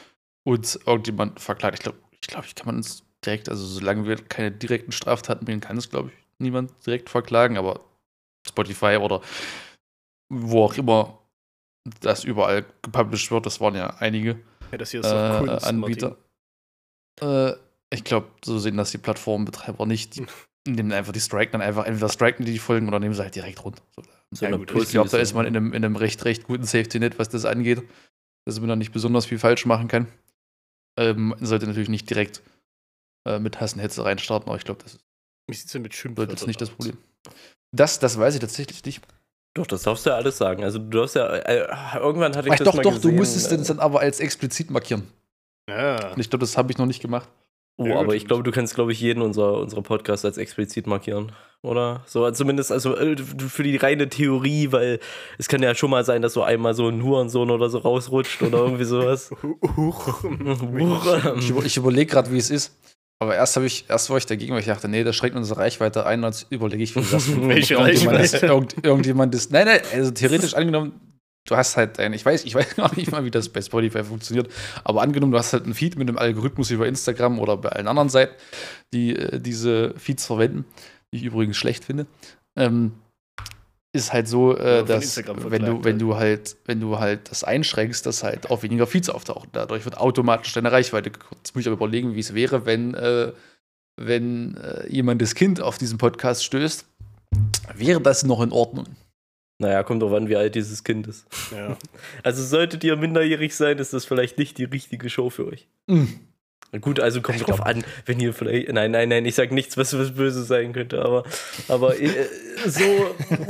[0.43, 4.17] uns irgendjemand verklagt, ich glaube, ich, glaube, ich kann man uns direkt, also solange wir
[4.17, 7.79] keine direkten Straftaten begehen, kann es, glaube ich, niemand direkt verklagen, aber
[8.47, 9.21] Spotify oder
[10.29, 11.17] wo auch immer
[12.01, 14.39] das überall gepublished wird, das waren ja einige
[14.71, 16.17] Ja, das hier ist äh, Kunst, Anbieter.
[17.21, 17.53] Äh,
[17.91, 20.15] ich glaube, so sehen das die Plattformbetreiber nicht.
[20.17, 20.25] Die
[20.71, 23.35] nehmen einfach die Strike dann einfach, entweder striken die die Folgen oder nehmen sie halt
[23.35, 23.83] direkt runter.
[23.95, 26.45] So, So Ja, gut, ich glaube, da ist man in einem, in einem recht, recht
[26.45, 27.83] guten Safety-Net, was das angeht.
[28.45, 30.07] Dass man da nicht besonders viel falsch machen kann.
[30.97, 32.41] Ähm, man sollte natürlich nicht direkt
[33.27, 35.05] äh, mit Hassenhetze reinstarten, aber ich glaube, das ist
[35.47, 36.69] Wie sieht es denn mit Schimpfwörtern jetzt nicht das?
[36.69, 36.97] Problem.
[37.71, 39.03] Das, das weiß ich tatsächlich nicht.
[39.55, 40.63] Doch, das darfst du ja alles sagen.
[40.63, 41.65] Also du darfst ja, äh,
[41.97, 44.01] irgendwann hatte ich Ach, das doch, mal doch, gesehen, du musstest äh, den dann aber
[44.01, 45.07] als explizit markieren.
[45.69, 46.11] Ja.
[46.11, 47.29] Und ich glaube, das habe ich noch nicht gemacht.
[47.77, 50.87] Oh, Ja, aber ich glaube, du kannst, glaube ich, jeden unserer, unserer Podcasts als explizit
[50.87, 51.31] markieren.
[51.61, 52.03] Oder?
[52.05, 54.99] So, also zumindest also äh, für die reine Theorie, weil
[55.37, 58.41] es kann ja schon mal sein, dass so einmal so ein Hurensohn oder so rausrutscht
[58.43, 59.31] oder irgendwie sowas.
[59.77, 60.23] Huch.
[61.39, 62.77] Ich, über, ich überlege gerade, wie es ist.
[63.19, 65.59] Aber erst habe ich, erst war ich dagegen, weil ich dachte, nee, das schränkt unsere
[65.59, 66.23] Reichweite ein.
[66.23, 68.45] Und überlege ich, wie das Welche irgendjemand, Reichweite?
[68.47, 69.51] irgend, irgendjemand ist.
[69.51, 70.99] Nein, nein, also theoretisch angenommen,
[71.45, 74.03] du hast halt ein, ich weiß, ich weiß gar nicht mal, wie das bei Spotify
[74.03, 74.51] funktioniert,
[74.83, 77.87] aber angenommen, du hast halt einen Feed mit einem Algorithmus über Instagram oder bei allen
[77.87, 78.33] anderen Seiten,
[78.93, 80.65] die äh, diese Feeds verwenden,
[81.11, 82.07] die ich übrigens schlecht finde.
[82.57, 82.93] Ähm,
[83.95, 86.01] ist halt so, äh, dass wenn du, wenn halt.
[86.01, 89.49] du halt, wenn du halt das einschränkst, dass halt auch weniger Feeds auftauchen.
[89.53, 91.35] Dadurch wird automatisch deine Reichweite gekürzt.
[91.37, 93.31] Jetzt muss ich aber überlegen, wie es wäre, wenn, äh,
[93.95, 96.85] wenn äh, jemandes Kind auf diesen Podcast stößt.
[97.73, 98.85] Wäre das noch in Ordnung?
[99.57, 101.25] Naja, kommt drauf an, wie alt dieses Kind ist.
[101.51, 101.77] Ja.
[102.23, 105.67] Also solltet ihr minderjährig sein, ist das vielleicht nicht die richtige Show für euch.
[105.87, 106.05] Na
[106.81, 108.71] Gut, also kommt Ich drauf an, wenn ihr vielleicht.
[108.71, 111.23] Nein, nein, nein, ich sag nichts, was, was böse sein könnte, aber,
[111.67, 112.09] aber äh,
[112.65, 112.83] so,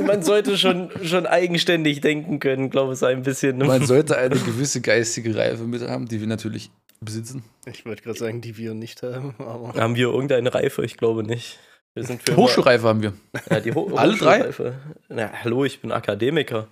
[0.04, 3.58] man sollte schon, schon eigenständig denken können, glaube ich, ein bisschen.
[3.58, 7.44] Man sollte eine gewisse geistige Reife mit haben, die wir natürlich besitzen.
[7.66, 9.74] Ich wollte gerade sagen, die wir nicht haben, aber.
[9.74, 10.84] Haben wir irgendeine Reife?
[10.84, 11.58] Ich glaube nicht.
[11.94, 13.14] Wir sind für Hochschulreife haben wir.
[13.50, 14.40] Ja, die Ho Alle drei?
[14.40, 14.74] Hochschulreife.
[15.08, 16.68] Na, hallo, ich bin Akademiker.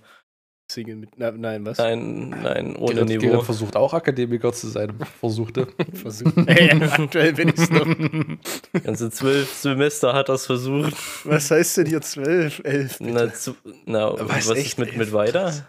[0.71, 1.11] Single mit.
[1.17, 1.77] Na, nein, was?
[1.77, 3.27] Nein, nein, ohne Gerrit, Niveau.
[3.29, 4.93] Gerrit versucht auch Akademiker zu sein.
[5.19, 5.67] Versuchte.
[5.93, 6.31] Versuch.
[6.47, 7.85] Ey, aktuell bin ich's noch.
[8.83, 10.93] Ganze zwölf Semester hat das versucht.
[11.25, 12.97] Was heißt denn hier 12, 11?
[13.01, 13.33] Na, Bitte?
[13.33, 14.65] zu, na Was, was, echt?
[14.67, 15.13] ist mit, mit Elf?
[15.13, 15.67] weiter?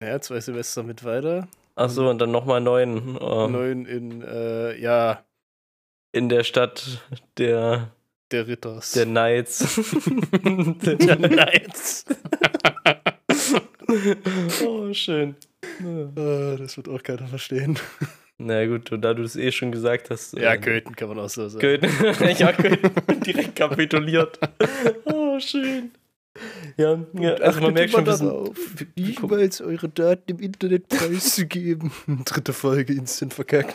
[0.00, 1.48] Ja, zwei Semester mit weiter.
[1.74, 3.16] Achso, und dann nochmal neun.
[3.18, 5.24] Oh, Neun in, äh, ja,
[6.12, 7.02] in der Stadt
[7.36, 7.90] der,
[8.30, 8.92] der Ritters.
[8.92, 9.80] der Knights.
[10.44, 12.04] der Knights.
[14.64, 15.34] Oh, schön.
[15.82, 17.78] Ah, das wird auch keiner verstehen.
[18.38, 20.34] Na gut, und da du es eh schon gesagt hast.
[20.34, 21.60] Ja, äh, Köthen kann man auch so sagen.
[21.60, 21.90] Köthen.
[22.38, 22.90] ja, Köthen.
[23.24, 24.38] Direkt kapituliert.
[25.04, 25.90] oh, schön.
[26.76, 28.50] Ja, ja also man merkt schon, darauf,
[28.94, 31.90] niemals eure Daten im Internet preiszugeben.
[32.24, 33.74] Dritte Folge instant verkackt.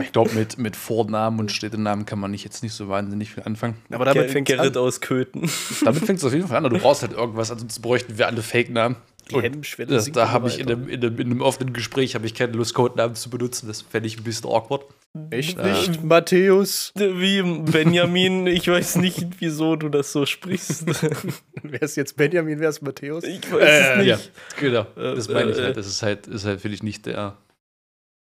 [0.00, 3.42] Ich glaube, mit, mit Vornamen und Städtenamen kann man nicht jetzt nicht so wahnsinnig viel
[3.42, 3.74] anfangen.
[3.90, 4.82] Aber Ger damit fängt Gerrit an.
[4.82, 5.50] aus Köthen.
[5.84, 6.70] Damit fängt es auf jeden Fall an.
[6.70, 8.96] Du brauchst halt irgendwas, ansonsten bräuchten wir alle Fake-Namen.
[9.30, 11.72] Die Und Hemmschwelle Das, sinkt da habe ich in einem, in, einem, in einem offenen
[11.72, 13.68] Gespräch habe ich keine Lust, Codenamen zu benutzen.
[13.68, 14.84] Das fände ich ein bisschen awkward.
[15.30, 15.66] Echt Ja.
[15.66, 16.92] nicht, Matthäus?
[16.94, 20.84] Wie Benjamin, ich weiß nicht, wieso du das so sprichst.
[21.62, 23.24] Wer ist jetzt Benjamin, wer ist Matthäus?
[23.24, 24.06] Ich weiß Äh, es nicht.
[24.08, 24.18] Ja,
[24.60, 24.80] genau.
[24.96, 25.76] Äh, Das meine ich äh, halt.
[25.76, 27.36] Das ist halt, ist halt finde ich, nicht der,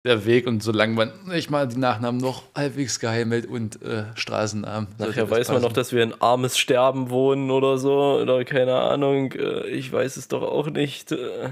[0.05, 0.47] der Weg.
[0.47, 4.87] Und solange man nicht mal die Nachnamen noch halbwegs geheim hält und äh, Straßennamen.
[4.97, 5.63] Nachher weiß man passen.
[5.67, 8.19] noch, dass wir in armes Sterben wohnen oder so.
[8.21, 9.31] Oder keine Ahnung.
[9.33, 11.11] äh, Ich weiß es doch auch nicht.
[11.11, 11.49] äh.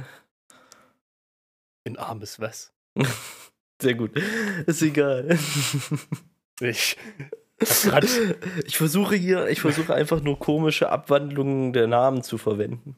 [1.84, 2.74] In armes was?
[3.82, 4.12] Sehr gut.
[4.66, 5.38] Ist egal.
[6.60, 6.98] Ich.
[8.66, 12.96] Ich versuche hier, ich versuche einfach nur komische Abwandlungen der Namen zu verwenden.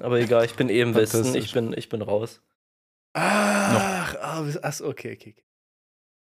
[0.00, 2.40] Aber egal, ich bin eh im Westen, ich bin, ich bin raus.
[3.14, 4.62] Ach, armes.
[4.62, 5.34] Ach, okay, okay.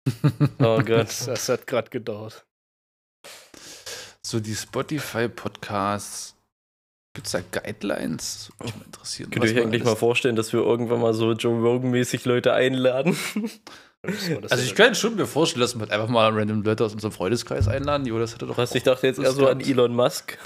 [0.59, 1.07] Oh Gott.
[1.09, 2.45] Das, das hat gerade gedauert.
[4.21, 6.35] So, die Spotify-Podcasts.
[7.13, 8.51] Gibt es da Guidelines?
[8.59, 9.31] Würde mich interessieren.
[9.31, 11.59] Könnt ihr was euch man eigentlich alles- mal vorstellen, dass wir irgendwann mal so Joe
[11.61, 13.17] Rogan-mäßig Leute einladen?
[14.03, 17.11] Also, ich könnte schon mir vorstellen, dass wir halt einfach mal random Leute aus unserem
[17.11, 18.05] Freundeskreis einladen.
[18.05, 18.57] Jo, das hätte doch.
[18.57, 19.59] Was, ich dachte jetzt eher so an.
[19.59, 20.37] Elon Musk.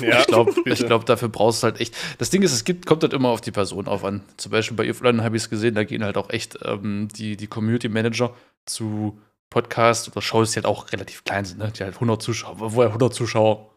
[0.00, 1.94] Ja, ich glaube, glaub, dafür brauchst du halt echt.
[2.18, 4.22] Das Ding ist, es gibt, kommt halt immer auf die Person auf an.
[4.36, 7.36] Zum Beispiel bei Iflon habe ich es gesehen, da gehen halt auch echt ähm, die,
[7.36, 9.18] die Community Manager zu
[9.50, 11.70] Podcasts oder Shows, die halt auch relativ klein sind, ne?
[11.70, 13.70] die halt 100 Zuschauer, wo ja 100 Zuschauer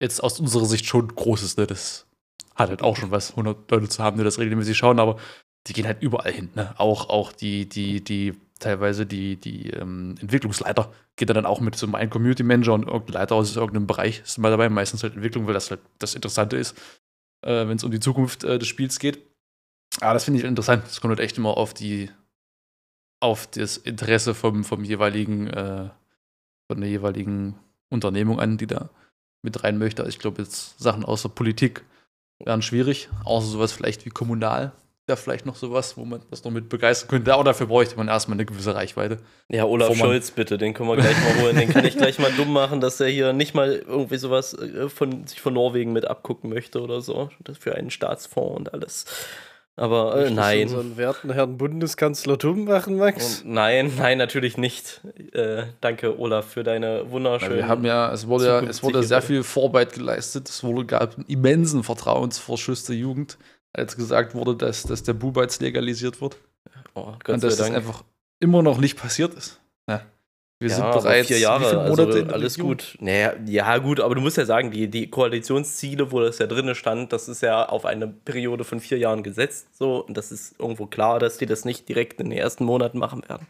[0.00, 1.56] jetzt aus unserer Sicht schon groß ist.
[1.56, 1.66] Ne?
[1.66, 2.06] Das
[2.54, 5.16] hat halt auch schon was, 100 Leute zu haben, die das regelmäßig schauen, aber
[5.66, 6.50] die gehen halt überall hin.
[6.54, 6.74] Ne?
[6.78, 11.86] Auch, auch die, die, die, teilweise die, die ähm, Entwicklungsleiter geht dann auch mit so
[11.86, 15.46] einem Community Manager und irgendein Leiter aus irgendeinem Bereich ist mal dabei, meistens halt Entwicklung,
[15.46, 16.76] weil das halt das Interessante ist,
[17.42, 19.22] äh, wenn es um die Zukunft äh, des Spiels geht.
[20.00, 20.84] Aber das finde ich interessant.
[20.84, 22.10] Das kommt halt echt immer auf die,
[23.20, 25.88] auf das Interesse vom, vom jeweiligen, äh,
[26.70, 27.58] von der jeweiligen
[27.90, 28.90] Unternehmung an, die da
[29.42, 30.02] mit rein möchte.
[30.02, 31.84] Also ich glaube, jetzt Sachen außer Politik
[32.38, 34.72] wären schwierig, außer sowas vielleicht wie kommunal.
[35.06, 37.34] Wäre vielleicht noch sowas, wo man das noch mit begeistern könnte.
[37.34, 39.18] Aber dafür bräuchte man erstmal eine gewisse Reichweite.
[39.48, 41.56] Ja, Olaf Scholz, bitte, den können wir gleich mal holen.
[41.56, 44.88] Den kann ich gleich mal dumm machen, dass er hier nicht mal irgendwie sowas äh,
[44.88, 47.28] von sich von Norwegen mit abgucken möchte oder so.
[47.40, 49.04] Das für einen Staatsfonds und alles.
[49.76, 50.68] Aber äh, nein.
[50.68, 53.40] So einen werten Herrn Bundeskanzler dumm machen, Max.
[53.40, 55.00] Und nein, nein, natürlich nicht.
[55.32, 57.56] Äh, danke, Olaf, für deine wunderschönen.
[57.56, 60.48] wir haben ja, es wurde ja, es wurde sehr viel Vorarbeit geleistet.
[60.48, 63.36] Es wurde, gab einen immensen Vertrauensvorschuss der Jugend,
[63.74, 66.36] als gesagt wurde, dass, dass der jetzt legalisiert wird.
[66.94, 68.04] oh, und dass das einfach
[68.40, 69.60] immer noch nicht passiert ist.
[69.88, 70.02] Ja.
[70.60, 72.70] Wir ja, sind bereits vier Jahre, also alles Regierung?
[72.70, 72.96] gut.
[73.00, 76.72] Naja, ja, gut, aber du musst ja sagen, die, die Koalitionsziele, wo das ja drin
[76.76, 79.76] stand, das ist ja auf eine Periode von vier Jahren gesetzt.
[79.76, 82.98] So, und das ist irgendwo klar, dass die das nicht direkt in den ersten Monaten
[82.98, 83.48] machen werden.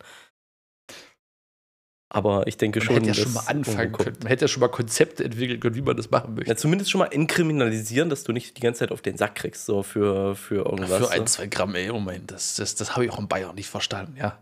[2.14, 4.16] Aber ich denke Man schon, hätte ja schon mal anfangen können.
[4.20, 6.48] Man hätte ja schon mal Konzepte entwickeln können, wie man das machen möchte.
[6.48, 9.66] Ja, zumindest schon mal inkriminalisieren, dass du nicht die ganze Zeit auf den Sack kriegst,
[9.66, 11.09] so für, für irgendwas.
[11.09, 11.24] Für ein, so.
[11.35, 14.38] zwei Gramm, ey, Moment, das, das, das habe ich auch in Bayern nicht verstanden, ja.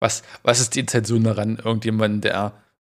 [0.00, 2.52] Was, was ist die Intention daran, irgendjemanden, der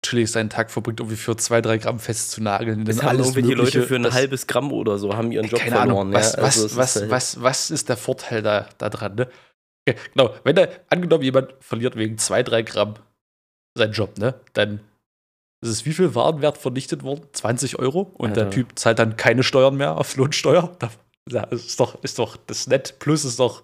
[0.05, 2.83] chillig seinen Tag verbringt, irgendwie für zwei, drei Gramm festzunageln?
[2.83, 5.75] Das haben irgendwelche Leute für ein das- halbes Gramm oder so, haben ihren Job Keine
[5.77, 6.07] verloren.
[6.09, 6.41] Ahnung, was, ja.
[6.41, 9.29] was, Also es was, ist halt- was, was ist der Vorteil da, da dran, ne?
[10.13, 12.95] Genau, wenn da angenommen jemand verliert wegen zwei, drei Gramm
[13.77, 14.35] seinen Job, ne?
[14.53, 14.79] Dann
[15.61, 17.25] ist es wie viel Warenwert vernichtet worden?
[17.31, 18.11] 20 Euro?
[18.13, 18.55] Und der Alter.
[18.55, 20.75] Typ zahlt dann keine Steuern mehr auf Lohnsteuer?
[20.79, 20.91] Da,
[21.29, 23.63] ja, ist doch, ist doch das Net Plus ist doch,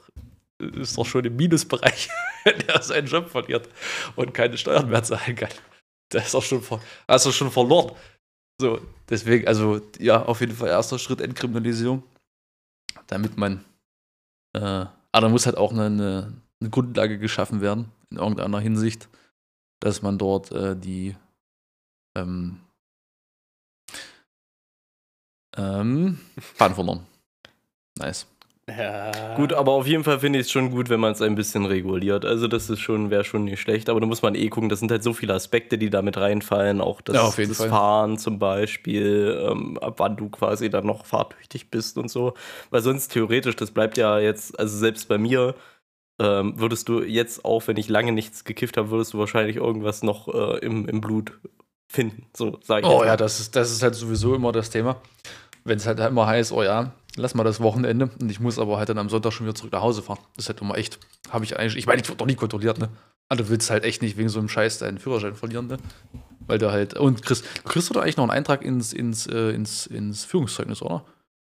[0.60, 2.10] ist doch schon im Minusbereich,
[2.43, 3.69] wenn er seinen Job verliert
[4.15, 5.52] und keine Steuern mehr zahlen kann.
[6.10, 7.95] Das ist doch schon, ver, du schon verloren.
[8.60, 12.04] So, deswegen, also ja, auf jeden Fall erster Schritt Entkriminalisierung,
[13.08, 13.63] damit man,
[14.56, 19.10] äh, aber da muss halt auch eine, eine Grundlage geschaffen werden, in irgendeiner Hinsicht,
[19.84, 21.13] dass man dort äh, die,
[22.15, 22.60] ähm,
[25.58, 27.06] ähm, Faden verloren.
[28.00, 28.26] Nice.
[28.69, 29.36] Ja.
[29.36, 31.65] Gut, aber auf jeden Fall finde ich es schon gut, wenn man es ein bisschen
[31.65, 32.24] reguliert.
[32.24, 34.80] Also das ist schon, wäre schon nicht schlecht, aber da muss man eh gucken, das
[34.80, 36.80] sind halt so viele Aspekte, die da mit reinfallen.
[36.80, 37.65] Auch das, Ja, das.
[37.65, 42.36] Fahren zum Beispiel, ähm, ab wann du quasi dann noch fahrtüchtig bist und so.
[42.69, 45.56] Weil sonst theoretisch, das bleibt ja jetzt, also selbst bei mir,
[46.19, 50.04] ähm, würdest du jetzt auch, wenn ich lange nichts gekifft habe, würdest du wahrscheinlich irgendwas
[50.04, 51.39] noch äh, im, im Blut
[51.88, 52.28] finden.
[52.36, 53.17] So, sag ich Oh jetzt ja, mal.
[53.17, 54.97] das ist, das ist halt sowieso immer das Thema.
[55.63, 58.78] Wenn es halt immer heißt, oh ja, lass mal das Wochenende und ich muss aber
[58.78, 60.19] halt dann am Sonntag schon wieder zurück nach Hause fahren.
[60.36, 60.99] Das ist halt immer echt,
[61.30, 62.89] habe ich eigentlich, ich meine, ich wurde doch nie kontrolliert, ne?
[63.30, 65.78] Aber du willst halt echt nicht wegen so einem Scheiß deinen Führerschein verlieren, ne?
[66.45, 69.52] Weil du halt, und kriegst, kriegst du da eigentlich noch einen Eintrag ins, ins, äh,
[69.52, 71.06] ins, ins Führungszeugnis, oder?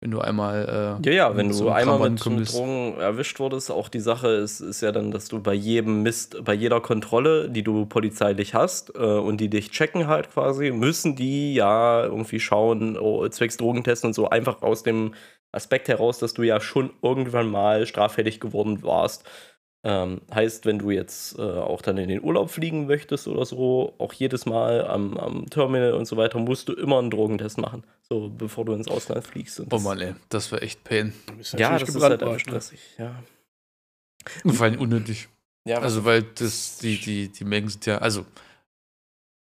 [0.01, 2.97] Wenn du einmal, äh, Ja, ja, wenn mit so du einem einmal Kram mit, Drogen
[2.99, 6.53] erwischt wurdest, auch die Sache ist, ist ja dann, dass du bei jedem Mist, bei
[6.53, 11.53] jeder Kontrolle, die du polizeilich hast äh, und die dich checken halt quasi, müssen die
[11.53, 15.13] ja irgendwie schauen, oh, zwecks Drogentest und so, einfach aus dem
[15.51, 19.25] Aspekt heraus, dass du ja schon irgendwann mal straffällig geworden warst.
[19.83, 23.93] Ähm, heißt, wenn du jetzt äh, auch dann in den Urlaub fliegen möchtest oder so,
[23.97, 27.85] auch jedes Mal am, am Terminal und so weiter, musst du immer einen Drogentest machen,
[28.01, 29.57] so bevor du ins Ausland fliegst.
[29.61, 31.13] Und Oh das- Mann, ey, das wäre echt Pain.
[31.57, 32.39] Ja, das ist halt einfach ne?
[32.39, 33.23] stressig, ja.
[34.43, 35.29] Und vor allem unnötig.
[35.65, 38.25] Ja, Also, weil das, die, die, die Mengen sind ja, also,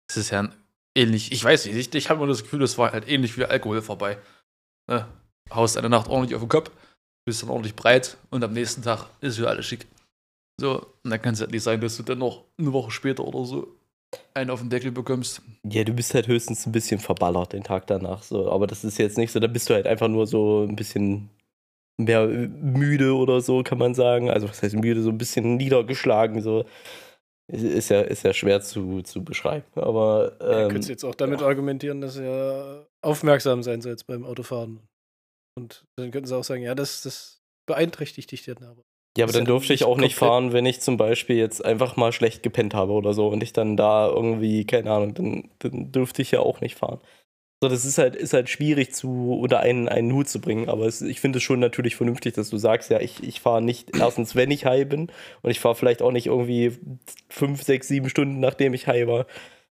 [0.08, 0.54] es ist ja ein
[0.96, 3.44] ähnlich, ich weiß nicht, ich, ich habe immer das Gefühl, das war halt ähnlich wie
[3.44, 4.16] Alkohol vorbei.
[4.88, 5.06] Ne?
[5.52, 6.70] Haust eine Nacht ordentlich auf den Kopf,
[7.24, 9.86] bist dann ordentlich breit und am nächsten Tag ist wieder alles schick.
[10.60, 13.24] So, und dann kann es halt nicht sein, dass du dann noch eine Woche später
[13.24, 13.66] oder so
[14.34, 15.40] einen auf den Deckel bekommst.
[15.64, 18.22] ja, du bist halt höchstens ein bisschen verballert den Tag danach.
[18.22, 18.50] So.
[18.52, 21.30] Aber das ist jetzt nicht so, da bist du halt einfach nur so ein bisschen
[21.96, 24.28] mehr müde oder so, kann man sagen.
[24.30, 25.02] Also, was heißt müde?
[25.02, 26.42] So ein bisschen niedergeschlagen.
[26.42, 26.64] So.
[27.50, 29.64] Ist- ja, ist ja schwer zu, zu beschreiben.
[29.74, 30.36] Aber.
[30.40, 31.46] Ja, Ähm, könntest du jetzt auch damit ja.
[31.46, 34.80] argumentieren, dass er aufmerksam sein soll beim Autofahren.
[35.58, 38.82] Und dann könnten sie auch sagen, ja, das, das beeinträchtigt dich dann aber.
[39.18, 42.12] Ja, aber dann durfte ich auch nicht fahren, wenn ich zum Beispiel jetzt einfach mal
[42.12, 46.22] schlecht gepennt habe oder so und ich dann da irgendwie, keine Ahnung, dann, dann dürfte
[46.22, 47.00] ich ja auch nicht fahren.
[47.62, 50.86] So, das ist halt, ist halt schwierig zu unter einen, einen Hut zu bringen, aber
[50.86, 53.90] es, ich finde es schon natürlich vernünftig, dass du sagst, ja, ich, ich fahre nicht
[53.98, 56.72] erstens, wenn ich high bin und ich fahre vielleicht auch nicht irgendwie
[57.28, 59.26] fünf, sechs, sieben Stunden, nachdem ich high war.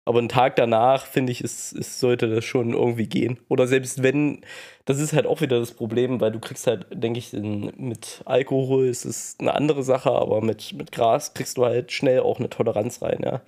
[0.09, 3.39] Aber einen Tag danach, finde ich, es, es sollte das schon irgendwie gehen.
[3.49, 4.41] Oder selbst wenn,
[4.87, 8.23] das ist halt auch wieder das Problem, weil du kriegst halt, denke ich, in, mit
[8.25, 12.39] Alkohol ist es eine andere Sache, aber mit, mit Gras kriegst du halt schnell auch
[12.39, 13.43] eine Toleranz rein, ja.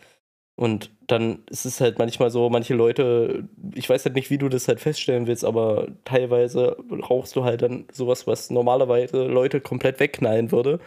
[0.57, 4.51] Und dann ist es halt manchmal so, manche Leute, ich weiß halt nicht, wie du
[4.51, 6.77] das halt feststellen willst, aber teilweise
[7.09, 10.81] rauchst du halt dann sowas, was normalerweise Leute komplett wegknallen würde.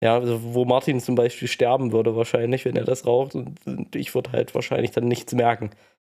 [0.00, 3.96] Ja, also wo Martin zum Beispiel sterben würde wahrscheinlich, wenn er das raucht und, und
[3.96, 5.70] ich würde halt wahrscheinlich dann nichts merken.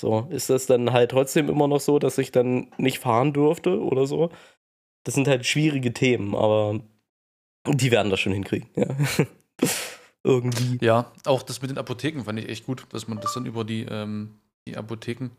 [0.01, 3.81] So, ist das dann halt trotzdem immer noch so, dass ich dann nicht fahren dürfte
[3.81, 4.29] oder so?
[5.05, 6.81] Das sind halt schwierige Themen, aber
[7.67, 8.87] die werden das schon hinkriegen, ja.
[10.23, 10.77] Irgendwie.
[10.85, 13.63] Ja, auch das mit den Apotheken fand ich echt gut, dass man das dann über
[13.63, 15.31] die, ähm, die Apotheken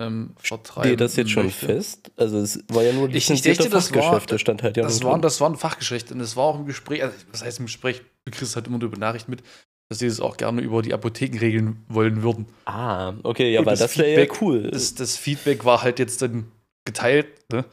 [0.00, 1.66] ähm, vertreiben Steht das jetzt schon möchte.
[1.66, 2.10] fest?
[2.16, 4.82] Also es war ja nur Ich- ich lizenzierte dachte, das war- Fachgeschäfte, stand halt ja
[4.82, 5.22] Das waren, drin.
[5.22, 8.32] das waren Fachgeschäfte und es war auch im Gespräch, also was heißt im Gespräch, du
[8.32, 9.42] kriegst halt immer nur über Nachrichten mit,
[9.90, 12.46] dass die das auch gerne über die Apotheken regeln wollen würden.
[12.64, 14.70] Ah, okay, ja, Und weil das das wäre ja cool.
[14.70, 16.50] Das, das Feedback war halt jetzt dann
[16.84, 17.64] geteilt, ne?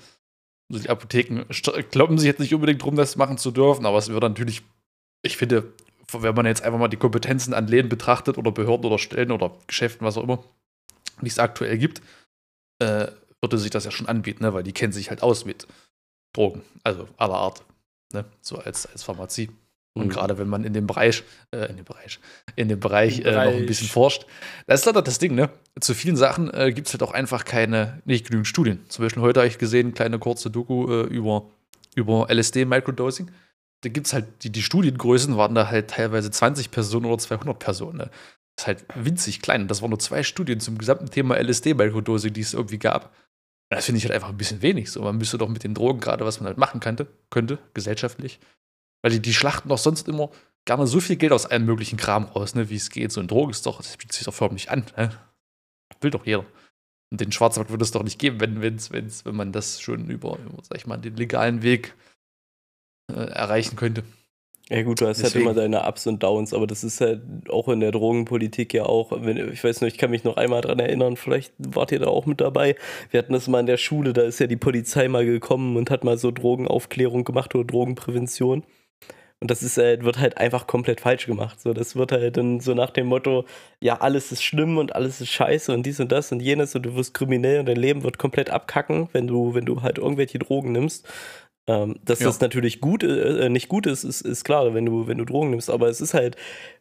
[0.70, 1.46] Also die Apotheken
[1.92, 4.64] kloppen sich jetzt nicht unbedingt drum, das machen zu dürfen, aber es wird natürlich,
[5.22, 5.72] ich finde,
[6.12, 9.56] wenn man jetzt einfach mal die Kompetenzen an Läden betrachtet oder Behörden oder Stellen oder
[9.68, 10.44] Geschäften, was auch immer,
[11.22, 12.02] wie es aktuell gibt,
[12.80, 13.08] äh,
[13.42, 14.54] würde sich das ja schon anbieten, ne?
[14.54, 15.68] weil die kennen sich halt aus mit
[16.34, 17.64] Drogen, also aller Art,
[18.14, 18.26] ne?
[18.42, 19.50] so als, als Pharmazie.
[19.94, 20.10] Und Mhm.
[20.12, 22.20] gerade wenn man in dem Bereich, äh, in dem Bereich,
[22.56, 24.28] in dem Bereich, Äh, noch ein bisschen forscht,
[24.68, 25.50] das ist leider das Ding, ne?
[25.80, 28.80] Zu vielen Sachen äh, gibt es halt auch einfach keine, nicht genügend Studien.
[28.90, 31.50] Zum Beispiel heute habe ich gesehen, kleine kurze Doku äh, über,
[31.96, 33.32] über LSD-Microdosing.
[33.82, 37.58] Da gibt es halt, die, die Studiengrößen waren da halt teilweise 20 Personen oder 200
[37.58, 37.98] Personen.
[37.98, 38.10] Ne?
[38.58, 39.68] Ist halt winzig klein.
[39.68, 43.14] Das waren nur zwei Studien zum gesamten Thema LSD-Microdosing, die es irgendwie gab.
[43.70, 44.92] Das finde ich halt einfach ein bisschen wenig.
[44.92, 48.40] So, man müsste doch mit den Drogen gerade, was man halt machen könnte, könnte, gesellschaftlich.
[49.04, 50.32] Weil die, die schlachten doch sonst immer
[50.66, 53.12] gerne so viel Geld aus allem möglichen Kram raus, ne, wie es geht.
[53.12, 54.86] So ein Drogen ist doch, das bietet sich doch förmlich an.
[54.96, 55.12] Ne?
[56.02, 56.46] Will doch jeder.
[57.12, 60.10] Und den Schwarzmarkt würde es doch nicht geben, wenn, wenn's, wenn's, wenn man das schon
[60.10, 61.96] über, über, sag ich mal, den legalen Weg
[63.12, 64.04] äh, erreichen könnte.
[64.70, 65.46] Ja gut, du hast Deswegen.
[65.46, 68.84] halt immer deine Ups und Downs, aber das ist halt auch in der Drogenpolitik ja
[68.84, 72.00] auch, wenn, ich weiß nur, ich kann mich noch einmal dran erinnern, vielleicht wart ihr
[72.00, 72.76] da auch mit dabei.
[73.10, 75.90] Wir hatten das mal in der Schule, da ist ja die Polizei mal gekommen und
[75.90, 78.64] hat mal so Drogenaufklärung gemacht oder Drogenprävention.
[79.40, 81.62] Und das ist halt, wird halt einfach komplett falsch gemacht.
[81.62, 83.46] So, das wird halt dann so nach dem Motto,
[83.80, 86.84] ja, alles ist schlimm und alles ist scheiße und dies und das und jenes und
[86.84, 90.40] du wirst kriminell und dein Leben wird komplett abkacken, wenn du, wenn du halt irgendwelche
[90.40, 91.08] Drogen nimmst.
[91.70, 92.28] Ähm, dass Ja.
[92.28, 95.50] das natürlich gut, äh, nicht gut ist, ist, ist klar, wenn du, wenn du Drogen
[95.50, 95.70] nimmst.
[95.70, 96.38] Aber es ist halt,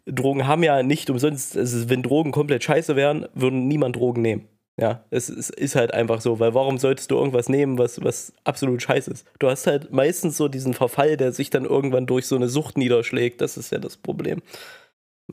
[0.07, 4.49] Drogen haben ja nicht umsonst, ist, wenn Drogen komplett scheiße wären, würden niemand Drogen nehmen.
[4.79, 8.33] Ja, es, es ist halt einfach so, weil warum solltest du irgendwas nehmen, was, was
[8.44, 9.27] absolut scheiße ist?
[9.38, 12.77] Du hast halt meistens so diesen Verfall, der sich dann irgendwann durch so eine Sucht
[12.77, 13.40] niederschlägt.
[13.40, 14.42] Das ist ja das Problem.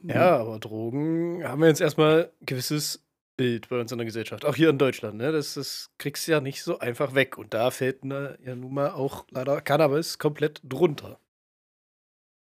[0.02, 3.03] Ja, aber Drogen haben wir jetzt erstmal gewisses
[3.36, 4.46] Bild bei uns in der Gesellschaft.
[4.46, 5.32] Auch hier in Deutschland, ne?
[5.32, 7.38] Das, das kriegst du ja nicht so einfach weg.
[7.38, 11.20] Und da fällt ne, ja nun mal auch leider Cannabis komplett drunter.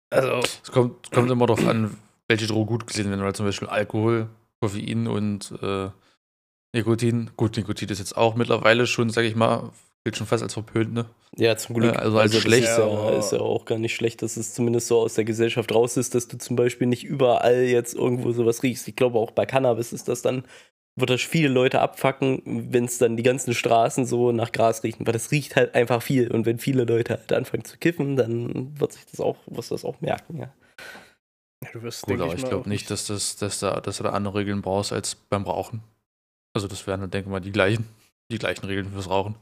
[0.09, 3.67] Also, Es kommt, kommt immer darauf an, welche Drogen gut gesehen werden, weil zum Beispiel
[3.67, 4.29] Alkohol,
[4.61, 5.89] Koffein und äh,
[6.73, 7.31] Nikotin.
[7.35, 9.71] Gut, Nikotin ist jetzt auch mittlerweile schon, sag ich mal,
[10.03, 11.05] gilt schon fast als verpönt, ne?
[11.35, 11.95] Ja, zum Glück.
[11.95, 14.53] Ja, also als das schlecht, Ist ja, ist ja auch gar nicht schlecht, dass es
[14.53, 18.31] zumindest so aus der Gesellschaft raus ist, dass du zum Beispiel nicht überall jetzt irgendwo
[18.31, 18.87] sowas riechst.
[18.87, 20.43] Ich glaube, auch bei Cannabis ist das dann,
[20.95, 25.07] wird das viele Leute abfacken, wenn es dann die ganzen Straßen so nach Gras riechen,
[25.07, 26.31] weil das riecht halt einfach viel.
[26.31, 29.75] Und wenn viele Leute halt anfangen zu kiffen, dann wird sich das auch, wirst du
[29.75, 30.53] das auch merken, ja.
[31.63, 34.11] ja, du wirst, aber ich mal, glaube nicht, dass, das, dass, da, dass du da
[34.11, 35.81] andere Regeln brauchst als beim Rauchen.
[36.53, 37.87] Also das wären, denke ich mal, die gleichen,
[38.31, 39.35] die gleichen Regeln fürs Rauchen.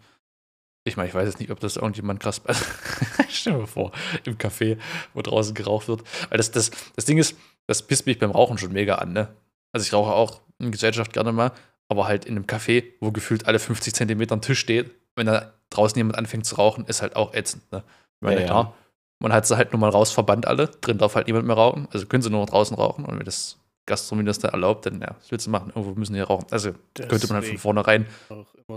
[0.84, 2.42] Ich meine, ich weiß jetzt nicht, ob das irgendjemand krass.
[3.30, 3.92] Stell dir mal vor,
[4.24, 4.80] im Café,
[5.14, 6.04] wo draußen geraucht wird.
[6.30, 7.36] Weil das, das, das Ding ist,
[7.68, 9.28] das pisst mich beim Rauchen schon mega an, ne?
[9.74, 11.52] Also ich rauche auch in Gesellschaft gerne mal,
[11.90, 15.54] aber halt in einem Café, wo gefühlt alle 50 Zentimeter ein Tisch steht, wenn da
[15.70, 17.84] draußen jemand anfängt zu rauchen, ist halt auch ätzend, ne?
[17.88, 18.48] Ich meine, Ja, ja.
[18.48, 18.74] klar,
[19.20, 21.88] man hat sie halt nur mal raus verbannt alle, drin darf halt niemand mehr rauchen,
[21.92, 25.16] also können sie nur draußen rauchen und wenn das Gastronomie das dann erlaubt, dann ja,
[25.20, 25.70] was willst du machen?
[25.76, 26.46] Irgendwo müssen die ja rauchen.
[26.52, 28.06] Also könnte man halt von deswegen vornherein,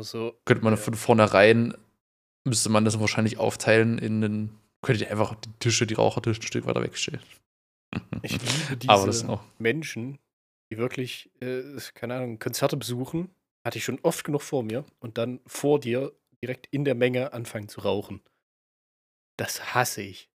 [0.00, 0.34] so.
[0.44, 0.76] könnte man Ja.
[0.78, 1.74] von vornherein,
[2.44, 4.50] müsste man das wahrscheinlich aufteilen in den,
[4.82, 7.20] könnte ich einfach die Tische, die Rauchertische ein Stück weiter wegstellen.
[8.22, 9.42] Ich liebe diese Aber das ist noch.
[9.58, 10.18] Menschen,
[10.70, 11.62] die wirklich, äh,
[11.94, 16.12] keine Ahnung, Konzerte besuchen, hatte ich schon oft genug vor mir und dann vor dir
[16.42, 18.22] direkt in der Menge anfangen zu rauchen.
[19.38, 20.30] Das hasse ich.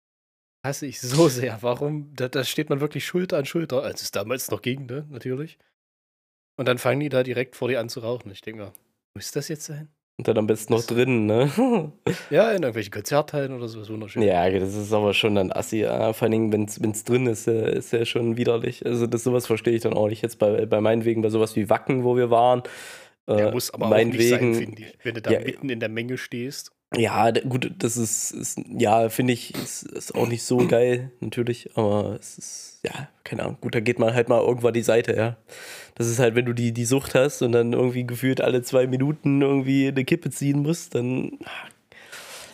[0.65, 1.63] Hasse ich so sehr.
[1.63, 2.15] Warum?
[2.15, 5.07] Da, da steht man wirklich Schulter an Schulter, als es damals noch ging, ne?
[5.11, 5.59] Natürlich.
[6.57, 8.31] Und dann fangen die da direkt vor dir an zu rauchen.
[8.31, 8.73] Ich denke mir,
[9.15, 9.93] muss das jetzt sein?
[10.16, 11.50] Und dann am besten noch drin, ne?
[12.31, 14.22] Ja, in irgendwelchen Konzerthallen oder sowas wunderschön.
[14.22, 15.79] Ja, das ist aber schon dann assi.
[15.81, 16.12] Ja.
[16.12, 18.87] Vor allen Dingen, wenn es drin ist, äh, ist ja schon widerlich.
[18.87, 20.22] Also das sowas verstehe ich dann auch nicht.
[20.22, 22.62] Jetzt bei, bei meinetwegen, bei sowas wie Wacken, wo wir waren.
[23.27, 24.98] Der äh, muss aber auch nicht sein, meinetwegen- finde ich.
[25.03, 26.70] Wenn du da Ja, mitten in der Menge stehst.
[26.97, 31.70] Ja, gut, das ist, ist ja, finde ich, ist, ist auch nicht so geil, natürlich,
[31.77, 35.16] aber es ist, ja, keine Ahnung, gut, da geht man halt mal irgendwann die Seite,
[35.16, 35.37] ja.
[35.97, 38.87] Das ist halt, wenn du die, die Sucht hast und dann irgendwie gefühlt alle zwei
[38.87, 41.68] Minuten irgendwie eine Kippe ziehen musst, dann ah,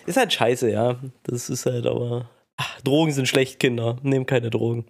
[0.06, 0.98] ist halt scheiße, ja.
[1.24, 4.86] Das ist halt aber, ach, Drogen sind schlecht, Kinder, nehmt keine Drogen.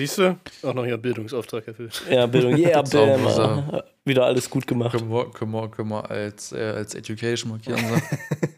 [0.00, 0.38] Siehst du?
[0.62, 2.02] Auch noch ihren Bildungsauftrag erfüllt.
[2.10, 4.96] Ja, Bildung, yeah, bam, wieder alles gut gemacht.
[4.96, 7.78] Können wir, können wir, können wir als, äh, als Education markieren.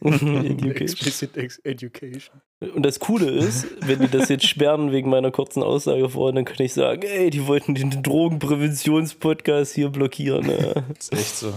[0.01, 0.09] So.
[0.71, 2.41] Explicit Ex Education.
[2.77, 6.45] Und das Coole ist, wenn die das jetzt sperren wegen meiner kurzen Aussage vorhin, dann
[6.45, 10.47] kann ich sagen, ey, die wollten den Drogenpräventionspodcast hier blockieren.
[10.47, 11.53] Das ist echt so.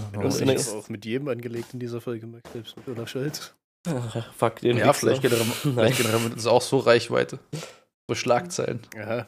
[0.46, 0.72] Nice.
[0.72, 3.54] aber auch mit jedem angelegt in dieser Folge, Max, selbst mit Olaf Scholz.
[3.88, 4.94] Ach, fuck den Ja, Wichser.
[4.96, 7.38] vielleicht generieren, vielleicht wir uns auch so Reichweite.
[8.08, 8.80] So Schlagzeilen.
[8.96, 9.28] Ja.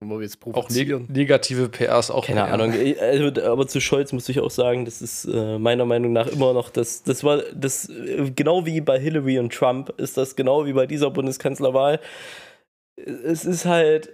[0.00, 2.44] Wollen wir jetzt Auch neg negative PR ist auch Keine.
[2.44, 2.72] Ahnung.
[2.72, 6.28] ey, Also, aber zu Scholz muss ich auch sagen, das ist äh, meiner Meinung nach
[6.28, 10.36] immer noch das, das war das, äh, genau wie bei Hillary und Trump, ist das
[10.36, 11.98] genau wie bei dieser Bundeskanzlerwahl.
[12.96, 14.10] es ist halt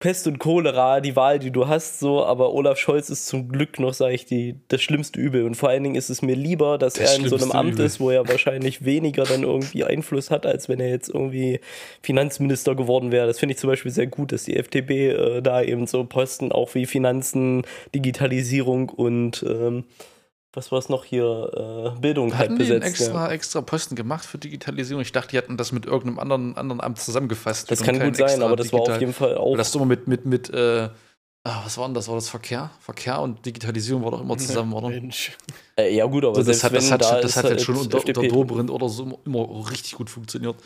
[0.00, 3.78] Pest und Cholera die Wahl, die du hast, so, aber Olaf Scholz ist zum Glück
[3.78, 5.44] noch, sage ich, die, das schlimmste Übel.
[5.44, 7.74] Und vor allen Dingen ist es mir lieber, dass Das er in so einem Amt
[7.74, 7.84] Übel.
[7.84, 11.60] ist, wo er wahrscheinlich weniger dann irgendwie Einfluss hat, als wenn er jetzt irgendwie
[12.00, 13.26] Finanzminister geworden wäre.
[13.26, 16.50] Das finde ich zum Beispiel sehr gut, dass die FDP äh, da eben so Posten
[16.50, 17.62] auch wie Finanzen,
[17.94, 19.84] Digitalisierung und ähm,
[20.52, 23.00] was war es noch hier, äh, Bildung halt Hatten die einen besetzt.
[23.02, 23.32] extra, ja.
[23.32, 25.00] extra Posten gemacht für Digitalisierung?
[25.02, 27.70] Ich dachte, die hatten das mit irgendeinem anderen, anderen Amt zusammengefasst.
[27.70, 29.52] Das kann gut sein, aber das war auf digital- jeden Fall auch.
[29.52, 30.88] Weil das immer mit, mit, mit, äh,
[31.44, 32.08] ah, was war denn das?
[32.08, 32.70] War das Verkehr?
[32.80, 34.88] Verkehr und Digitalisierung war doch immer zusammen, oder?
[34.88, 35.36] Mensch.
[35.76, 37.64] Äh, ja, gut, aber Also das hat, das hat, da schon- das hat halt jetzt
[37.64, 40.56] schon unter, unter Dobrindt oder so immer, immer richtig gut funktioniert.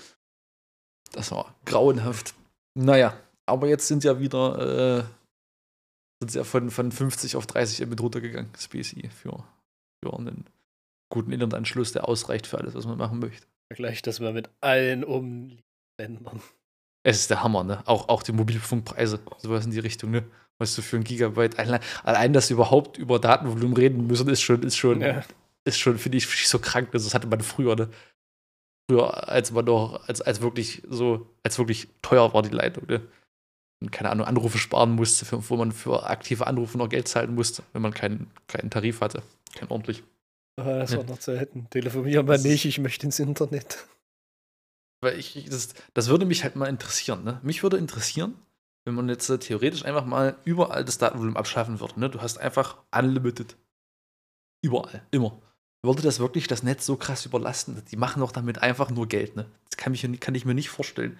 [1.12, 2.34] Das war grauenhaft.
[2.76, 3.14] Naja,
[3.46, 5.04] aber jetzt sind ja wieder äh,
[6.20, 9.44] sind sie ja von, von 50 auf 30 Mbit runtergegangen, das BSI, für,
[10.04, 10.44] für einen
[11.10, 13.46] guten Internetanschluss, der ausreicht für alles, was man machen möchte.
[13.68, 15.62] Vergleich das mal mit allen umliegenden
[15.98, 16.42] Ländern.
[17.06, 17.82] Es ist der Hammer, ne?
[17.86, 20.24] Auch, auch die Mobilfunkpreise, sowas in die Richtung, ne?
[20.58, 24.40] Was du für ein Gigabyte allein, allein, dass wir überhaupt über Datenvolumen reden müssen, ist
[24.42, 25.24] schon, ist schon, Ja.
[25.64, 26.90] ist schon, finde ich, so krank.
[26.92, 27.90] Das hatte man früher, ne?
[28.88, 33.00] Früher, als man noch, als, als wirklich so, als wirklich teuer war die Leitung, ne?
[33.90, 37.62] Keine Ahnung, Anrufe sparen musste, für, wo man für aktive Anrufe noch Geld zahlen musste,
[37.72, 39.22] wenn man keinen, keinen Tarif hatte.
[39.54, 40.02] Kein ordentlich.
[40.56, 41.68] Ah, Das war noch Zeiten.
[41.70, 43.86] Telefonieren wir nicht, ich möchte ins Internet.
[45.02, 47.24] Weil ich, das, das würde mich halt mal interessieren.
[47.24, 47.40] Ne?
[47.42, 48.34] Mich würde interessieren,
[48.84, 51.98] wenn man jetzt äh, theoretisch einfach mal überall das Datenvolumen abschaffen würde.
[52.00, 52.08] Ne?
[52.08, 53.56] Du hast einfach unlimited.
[54.62, 55.42] Überall, immer.
[55.82, 57.82] Würde das wirklich das Netz so krass überlasten?
[57.90, 59.36] Die machen doch damit einfach nur Geld.
[59.36, 59.50] Ne?
[59.68, 61.18] Das kann, mich, kann ich mir nicht vorstellen,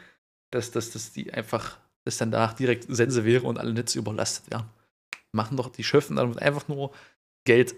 [0.51, 4.51] dass, dass, dass die einfach, dass dann danach direkt Sense wäre und alle Netze überlastet
[4.51, 4.69] werden.
[5.33, 6.93] Machen doch, die schöpfen damit einfach nur
[7.45, 7.75] Geld,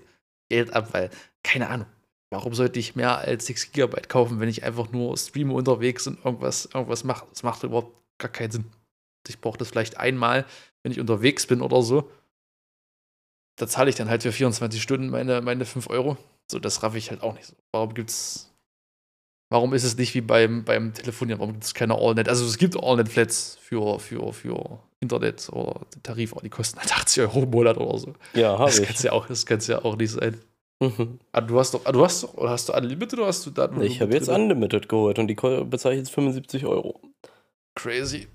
[0.48, 1.10] Geld ab, weil,
[1.42, 1.86] keine Ahnung.
[2.30, 6.24] Warum sollte ich mehr als 6 Gigabyte kaufen, wenn ich einfach nur streame unterwegs und
[6.24, 7.26] irgendwas, irgendwas mache?
[7.30, 8.64] Das macht überhaupt gar keinen Sinn.
[9.28, 10.44] Ich brauche das vielleicht einmal,
[10.82, 12.10] wenn ich unterwegs bin oder so.
[13.56, 16.16] Da zahle ich dann halt für 24 Stunden meine, meine 5 Euro.
[16.50, 17.54] So, das raff ich halt auch nicht so.
[17.72, 18.52] Warum gibt's.
[19.48, 21.38] Warum ist es nicht wie beim, beim Telefonieren?
[21.40, 22.28] Warum gibt es keine Allnet?
[22.28, 27.22] Also es gibt Allnet-Flats für, für, für Internet oder Tarif, aber die kosten halt 80
[27.22, 28.14] Euro im Monat oder so.
[28.34, 28.86] Ja, habe Das ich.
[28.86, 30.40] kann's ja auch, das kann's ja auch nicht sein.
[30.80, 31.20] Mhm.
[31.32, 33.50] Ah, du hast doch, ah, du hast doch, oder hast du Unlimited oder hast du
[33.50, 33.80] Daten?
[33.82, 37.00] Ich habe jetzt Unlimited geholt und die ich jetzt 75 Euro.
[37.74, 38.26] Crazy.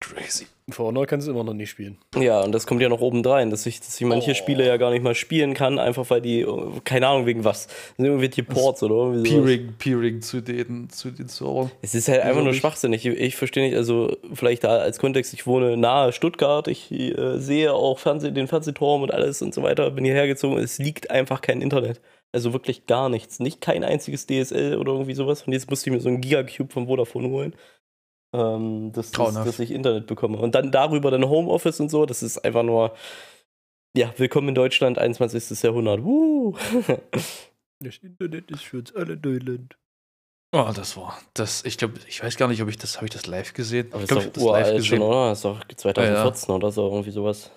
[0.00, 0.46] Crazy.
[0.70, 1.98] For Honor kannst du immer noch nicht spielen.
[2.16, 4.34] Ja, und das kommt ja noch obendrein, dass ich, dass ich manche Oh.
[4.34, 7.66] Spiele ja gar nicht mal spielen kann, einfach weil die, äh, keine Ahnung wegen was.
[7.66, 9.30] Das sind irgendwelche Ports oder irgendwie.
[9.30, 11.70] Peering, Peering zu den, zu den Servern.
[11.82, 13.04] Es ist halt einfach nur schwachsinnig.
[13.04, 17.38] Ich, ich verstehe nicht, also vielleicht da als Kontext, ich wohne nahe Stuttgart, ich äh,
[17.38, 21.10] sehe auch Fernseh, den Fernsehturm und alles und so weiter, bin hierher gezogen, es liegt
[21.10, 22.00] einfach kein Internet.
[22.32, 23.40] Also wirklich gar nichts.
[23.40, 25.42] Nicht kein einziges DSL oder irgendwie sowas.
[25.42, 27.54] Und jetzt musste ich mir so ein Gigacube von Vodafone holen.
[28.32, 29.48] Ähm, dass, dass, Grauenhaft.
[29.48, 30.38] dass ich Internet bekomme.
[30.38, 32.94] Und dann darüber dann Homeoffice und so, das ist einfach nur,
[33.96, 35.62] ja, willkommen in Deutschland, 21.
[35.62, 36.04] Jahrhundert.
[36.04, 36.56] Woo!
[37.82, 39.78] Das Internet ist für uns alle Neuland.
[40.52, 43.12] Oh, das war, das, ich glaube, ich weiß gar nicht, ob ich das, habe ich
[43.12, 43.86] das live gesehen?
[43.92, 45.02] Aber ich das glaube, ist ich doch habe das live uralt schon, gesehen.
[45.02, 45.28] oder?
[45.30, 47.50] Das ist doch 2014 oder so, irgendwie sowas.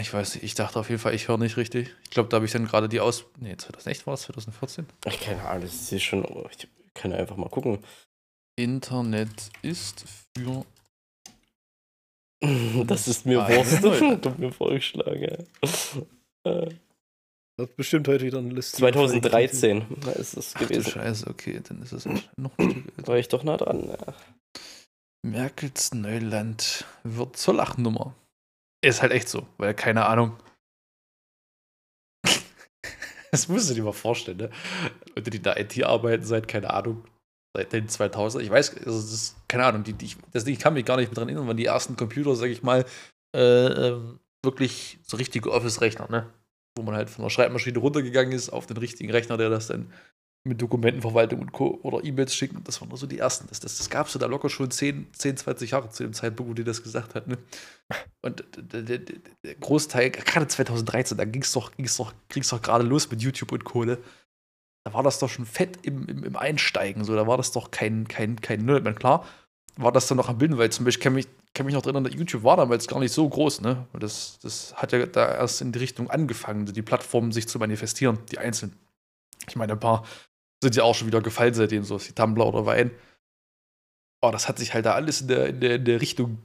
[0.00, 1.94] Ich weiß nicht, ich dachte auf jeden Fall, ich höre nicht richtig.
[2.04, 4.86] Ich glaube, da habe ich dann gerade die Aus, nee, 2008 war das, 2014?
[5.06, 6.24] Ich keine Ahnung, das ist schon.
[6.50, 7.80] Ich kann einfach mal gucken.
[8.56, 10.04] Internet ist
[10.36, 10.64] für
[12.86, 13.82] Das ist mir Wurst.
[14.22, 15.38] Kommt mir vorgeschlagen, ja.
[16.44, 16.74] Äh,
[17.58, 18.78] Das hat bestimmt heute wieder eine Liste.
[18.78, 19.84] 2013
[20.18, 20.90] ist es Ach du gewesen.
[20.90, 23.06] Scheiße, okay, dann ist es noch ein Stück älter.
[23.08, 23.88] War ich doch nah dran.
[23.88, 24.14] Ja.
[25.22, 28.14] Merkels Neuland wird zur Lachnummer.
[28.82, 30.36] Ist halt echt so, weil keine Ahnung.
[33.32, 34.50] Das musst du dir mal vorstellen, ne?
[35.14, 37.04] Leute, die in der IT arbeiten seit, keine Ahnung,
[37.56, 40.74] seit den 2000 Ich weiß, also das ist, keine Ahnung, die, die, das, ich kann
[40.74, 42.84] mich gar nicht mehr dran erinnern, wann die ersten Computer, sag ich mal,
[43.34, 46.26] äh, ähm, wirklich so richtige Office-Rechner, ne?
[46.76, 49.90] Wo man halt von der Schreibmaschine runtergegangen ist auf den richtigen Rechner, der das dann
[50.44, 51.80] mit Dokumentenverwaltung und Co.
[51.82, 52.62] oder E-Mails schicken.
[52.62, 53.48] Das waren nur so die ersten.
[53.48, 56.50] Das, das, das gab es da locker schon 10, 10, 20 Jahre zu dem Zeitpunkt,
[56.50, 57.26] wo die das gesagt hat.
[57.26, 57.38] Ne?
[58.22, 62.50] Und der, der, der der Großteil, gerade 2013, da ging es doch, ging's doch, ging's
[62.50, 63.98] doch gerade los mit YouTube und Kohle.
[64.86, 67.02] Da war das doch schon fett im, im, im Einsteigen.
[67.02, 68.76] So, da war das doch kein, kein, kein Null.
[68.76, 69.26] Ich meine, klar,
[69.74, 72.06] war das dann noch am Bilden, weil zum Beispiel kann mich, kann mich noch erinnern,
[72.06, 73.88] YouTube war damals gar nicht so groß, ne?
[73.98, 78.20] Das, das hat ja da erst in die Richtung angefangen, die Plattformen sich zu manifestieren,
[78.30, 78.78] die einzelnen.
[79.48, 80.04] Ich meine, ein paar
[80.62, 82.92] sind ja auch schon wieder gefallen seitdem, so wie Tumblr oder Wein.
[84.22, 86.38] Oh, das hat sich halt da alles in der, in der, in der Richtung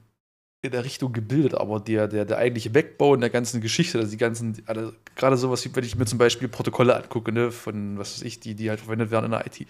[0.63, 4.17] in der Richtung gebildet, aber der, der, der eigentliche Backbone der ganzen Geschichte, also die
[4.17, 8.15] ganzen, also gerade sowas, wie wenn ich mir zum Beispiel Protokolle angucke, ne, von, was
[8.15, 9.65] weiß ich, die, die halt verwendet werden in der IT,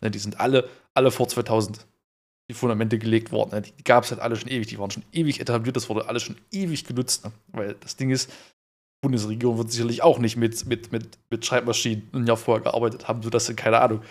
[0.00, 1.86] ne, die sind alle, alle vor 2000.
[2.50, 3.50] die Fundamente gelegt worden.
[3.52, 3.62] Ne?
[3.62, 6.24] Die gab es halt alle schon ewig, die waren schon ewig etabliert, das wurde alles
[6.24, 7.24] schon ewig genutzt.
[7.24, 7.32] Ne?
[7.52, 12.08] Weil das Ding ist, die Bundesregierung wird sicherlich auch nicht mit, mit, mit, mit Schreibmaschinen
[12.12, 14.02] ein Jahr vorher gearbeitet haben, sodass sie, keine Ahnung,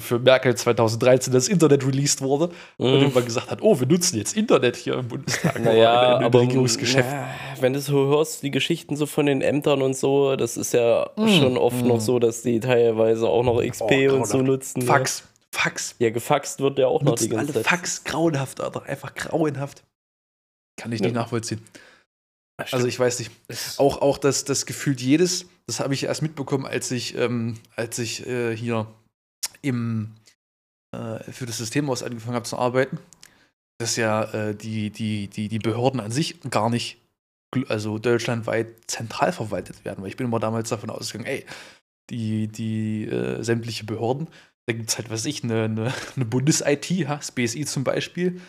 [0.00, 2.84] für Merkel 2013 das Internet released wurde mhm.
[2.84, 6.24] und irgendwann gesagt hat, oh, wir nutzen jetzt Internet hier im Bundestag naja, in, in
[6.26, 7.08] aber Regierungsgeschäft.
[7.10, 7.28] Na,
[7.60, 11.10] wenn du so hörst, die Geschichten so von den Ämtern und so, das ist ja
[11.16, 11.28] mhm.
[11.28, 11.88] schon oft mhm.
[11.88, 14.80] noch so, dass die teilweise auch noch XP oh, und so nutzen.
[14.80, 14.86] Ne?
[14.86, 15.20] Fax.
[15.20, 15.26] Ja.
[15.50, 15.94] Fax.
[15.98, 17.66] Ja, gefaxt wird ja auch noch die ganze alle Zeit.
[17.66, 18.82] Fax, grauenhaft, Alter.
[18.84, 19.82] Einfach grauenhaft.
[20.76, 21.20] Kann ich nicht ja.
[21.20, 21.60] nachvollziehen.
[22.58, 23.30] Also ich weiß nicht.
[23.78, 27.98] Auch, auch das, das gefühlt jedes, das habe ich erst mitbekommen, als ich, ähm, als
[27.98, 28.86] ich äh, hier
[29.62, 30.14] im,
[30.92, 32.98] äh, für das Systemhaus angefangen habe zu arbeiten,
[33.78, 37.00] dass ja äh, die, die, die, die Behörden an sich gar nicht,
[37.68, 40.02] also deutschlandweit zentral verwaltet werden.
[40.02, 41.46] Weil ich bin immer damals davon ausgegangen, ey,
[42.10, 44.28] die, die äh, sämtliche Behörden,
[44.66, 48.40] da gibt es halt, was ich, eine, eine, eine Bundes-IT, das BSI zum Beispiel,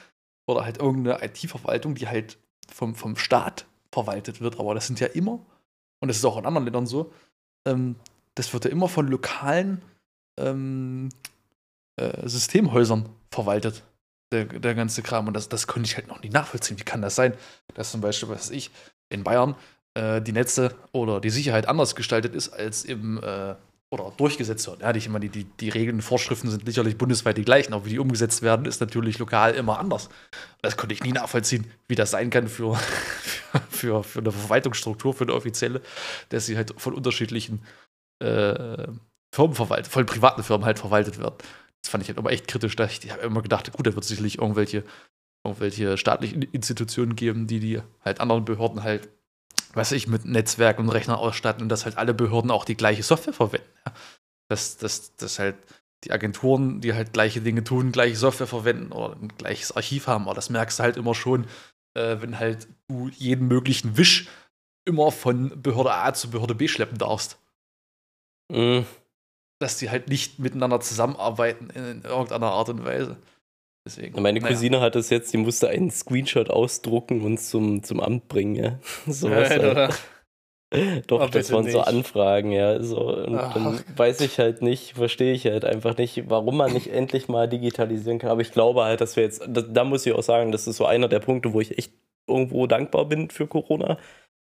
[0.47, 2.37] oder halt irgendeine IT-Verwaltung, die halt
[2.71, 4.59] vom, vom Staat verwaltet wird.
[4.59, 5.39] Aber das sind ja immer,
[5.99, 7.13] und das ist auch in anderen Ländern so,
[7.67, 7.95] ähm,
[8.35, 9.81] das wird ja immer von lokalen
[10.39, 11.09] ähm,
[11.97, 13.83] äh, Systemhäusern verwaltet,
[14.31, 15.27] der, der ganze Kram.
[15.27, 16.79] Und das, das konnte ich halt noch nie nachvollziehen.
[16.79, 17.33] Wie kann das sein,
[17.73, 18.71] dass zum Beispiel, was weiß ich,
[19.09, 19.55] in Bayern
[19.95, 23.55] äh, die Netze oder die Sicherheit anders gestaltet ist als im äh,
[23.91, 24.81] oder durchgesetzt wird.
[24.81, 27.85] Ja, ich meine, die, die, die Regeln und Vorschriften sind sicherlich bundesweit die gleichen, aber
[27.85, 30.09] wie die umgesetzt werden, ist natürlich lokal immer anders.
[30.61, 32.75] Das konnte ich nie nachvollziehen, wie das sein kann für,
[33.69, 35.81] für, für eine Verwaltungsstruktur, für eine offizielle,
[36.29, 37.63] dass sie halt von unterschiedlichen
[38.19, 38.87] äh,
[39.31, 41.43] Firmen verwaltet, von privaten Firmen halt verwaltet wird.
[41.81, 42.75] Das fand ich halt immer echt kritisch.
[42.75, 44.83] Da ich, ich habe immer gedacht, gut, da wird es sicherlich irgendwelche,
[45.43, 49.09] irgendwelche staatlichen Institutionen geben, die die halt anderen Behörden halt,
[49.73, 53.03] weiß ich, mit Netzwerk und Rechner ausstatten und dass halt alle Behörden auch die gleiche
[53.03, 53.69] Software verwenden.
[53.85, 53.93] Ja.
[54.49, 55.55] Dass, dass, dass halt
[56.03, 60.25] die Agenturen, die halt gleiche Dinge tun, gleiche Software verwenden oder ein gleiches Archiv haben.
[60.25, 61.45] Aber das merkst du halt immer schon,
[61.93, 64.27] äh, wenn halt du jeden möglichen Wisch
[64.85, 67.37] immer von Behörde A zu Behörde B schleppen darfst.
[68.51, 68.85] Mhm
[69.59, 73.17] dass die halt nicht miteinander zusammenarbeiten in, irgendeiner Art und Weise.
[73.85, 74.85] Deswegen, Meine Cousine naja.
[74.85, 78.79] hat es jetzt, die musste einen Screenshot ausdrucken und zum, zum Amt bringen, ja.
[79.07, 79.93] so was halt.
[81.07, 81.71] Doch, Ach, das waren nicht.
[81.73, 82.81] so Anfragen, ja.
[82.83, 82.99] So.
[82.99, 83.53] Und Ach.
[83.53, 87.49] dann weiß ich halt nicht, verstehe ich halt einfach nicht, warum man nicht endlich mal
[87.49, 88.29] digitalisieren kann.
[88.29, 90.77] Aber ich glaube halt, dass wir jetzt, da, da muss ich auch sagen, das ist
[90.77, 91.93] so einer der Punkte, wo ich echt
[92.27, 93.97] irgendwo dankbar bin für Corona,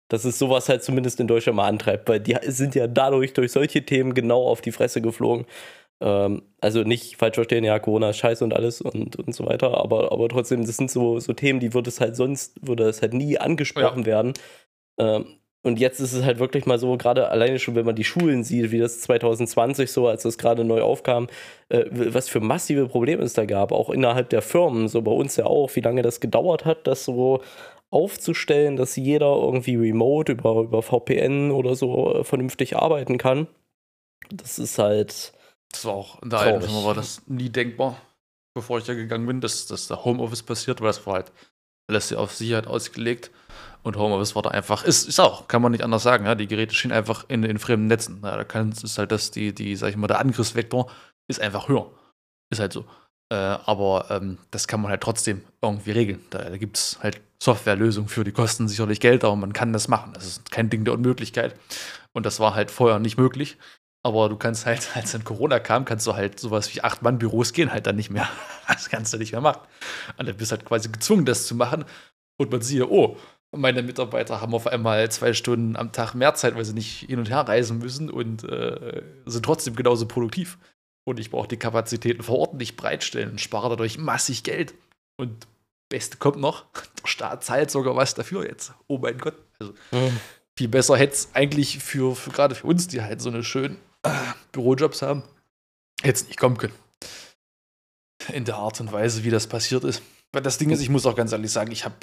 [0.08, 3.52] dass es sowas halt zumindest in Deutschland mal antreibt, weil die sind ja dadurch durch
[3.52, 5.46] solche Themen genau auf die Fresse geflogen.
[6.00, 9.78] Ähm, also nicht falsch verstehen, ja, Corona ist scheiße und alles und, und so weiter,
[9.78, 13.02] aber, aber trotzdem, das sind so, so Themen, die würde es halt sonst, würde es
[13.02, 14.06] halt nie angesprochen ja.
[14.06, 14.34] werden.
[14.98, 15.26] Ähm,
[15.62, 18.44] und jetzt ist es halt wirklich mal so, gerade alleine schon, wenn man die Schulen
[18.44, 21.26] sieht, wie das 2020 so, als das gerade neu aufkam,
[21.70, 25.34] äh, was für massive Probleme es da gab, auch innerhalb der Firmen, so bei uns
[25.36, 27.40] ja auch, wie lange das gedauert hat, dass so
[27.90, 33.46] aufzustellen, dass jeder irgendwie remote über, über VPN oder so äh, vernünftig arbeiten kann.
[34.30, 35.32] Das ist halt.
[35.70, 38.00] Das war auch in der alten Firma war das nie denkbar,
[38.54, 41.32] bevor ich da gegangen bin, dass, dass da Homeoffice passiert, weil das war halt
[41.88, 43.30] alles auf Sicherheit ausgelegt.
[43.82, 46.34] Und Homeoffice war da einfach, ist, ist auch, kann man nicht anders sagen, ja.
[46.34, 48.20] Die Geräte stehen einfach in, in fremden Netzen.
[48.24, 50.90] Ja, da kann, ist halt das, die, die, sag ich mal, der Angriffsvektor
[51.28, 51.92] ist einfach höher.
[52.50, 52.84] Ist halt so.
[53.28, 56.24] Äh, aber ähm, das kann man halt trotzdem irgendwie regeln.
[56.30, 59.88] Da, da gibt es halt Softwarelösungen für, die kosten sicherlich Geld, aber man kann das
[59.88, 60.12] machen.
[60.14, 61.54] Das ist kein Ding der Unmöglichkeit.
[62.12, 63.58] Und das war halt vorher nicht möglich.
[64.02, 67.72] Aber du kannst halt, als dann Corona kam, kannst du halt sowas wie Acht-Mann-Büros gehen
[67.72, 68.28] halt dann nicht mehr.
[68.68, 69.60] Das kannst du nicht mehr machen.
[70.16, 71.84] Und dann bist du halt quasi gezwungen, das zu machen.
[72.36, 73.16] Und man sieht, oh,
[73.52, 77.18] meine Mitarbeiter haben auf einmal zwei Stunden am Tag mehr Zeit, weil sie nicht hin
[77.18, 80.58] und her reisen müssen und äh, sind trotzdem genauso produktiv.
[81.06, 84.74] Und ich brauche die Kapazitäten vor Ort nicht bereitstellen und spare dadurch massig Geld.
[85.16, 85.46] Und
[85.88, 86.66] Beste kommt noch,
[87.02, 88.74] der Staat zahlt sogar was dafür jetzt.
[88.88, 89.36] Oh mein Gott.
[89.58, 90.20] Also, mhm.
[90.56, 93.76] Viel besser hätte es eigentlich für, für gerade für uns, die halt so eine schönen
[94.02, 94.10] äh,
[94.52, 95.22] Bürojobs haben,
[96.02, 96.74] jetzt nicht kommen können.
[98.32, 100.02] In der Art und Weise, wie das passiert ist.
[100.32, 101.94] Weil das Ding ist, ich muss auch ganz ehrlich sagen, ich habe,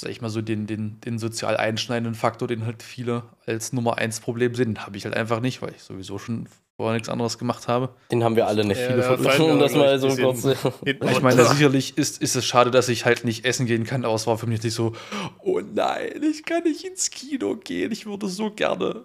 [0.00, 3.98] sag ich mal so, den, den, den sozial einschneidenden Faktor, den halt viele als Nummer
[3.98, 7.38] eins Problem sehen, habe ich halt einfach nicht, weil ich sowieso schon vorher nichts anderes
[7.38, 7.94] gemacht habe.
[8.10, 8.80] Den haben wir alle nicht.
[8.80, 10.44] Viele ja, von uns, das mal so kurz.
[10.84, 14.14] Ich meine, sicherlich ist, ist es schade, dass ich halt nicht essen gehen kann, aber
[14.14, 14.94] es war für mich nicht so,
[15.42, 17.92] oh nein, ich kann nicht ins Kino gehen.
[17.92, 19.04] Ich würde so gerne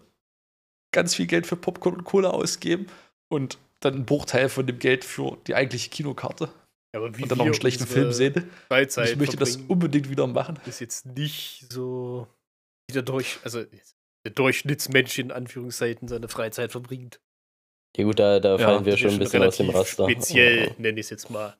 [0.91, 2.87] ganz viel Geld für Popcorn und Cola ausgeben
[3.29, 6.49] und dann einen Bruchteil von dem Geld für die eigentliche Kinokarte.
[6.93, 8.49] Ja, und dann noch einen schlechten Film sehen.
[8.67, 10.59] Freizeit ich möchte das unbedingt wieder machen.
[10.65, 12.27] Ist jetzt nicht so
[12.89, 13.63] wieder durch, also
[14.25, 17.21] der Durchschnittsmensch in Anführungszeichen seine Freizeit verbringt.
[17.97, 20.09] Ja gut, da, da fallen ja, wir schon ein bisschen aus dem Raster.
[20.09, 21.55] Speziell nenne ich es jetzt mal.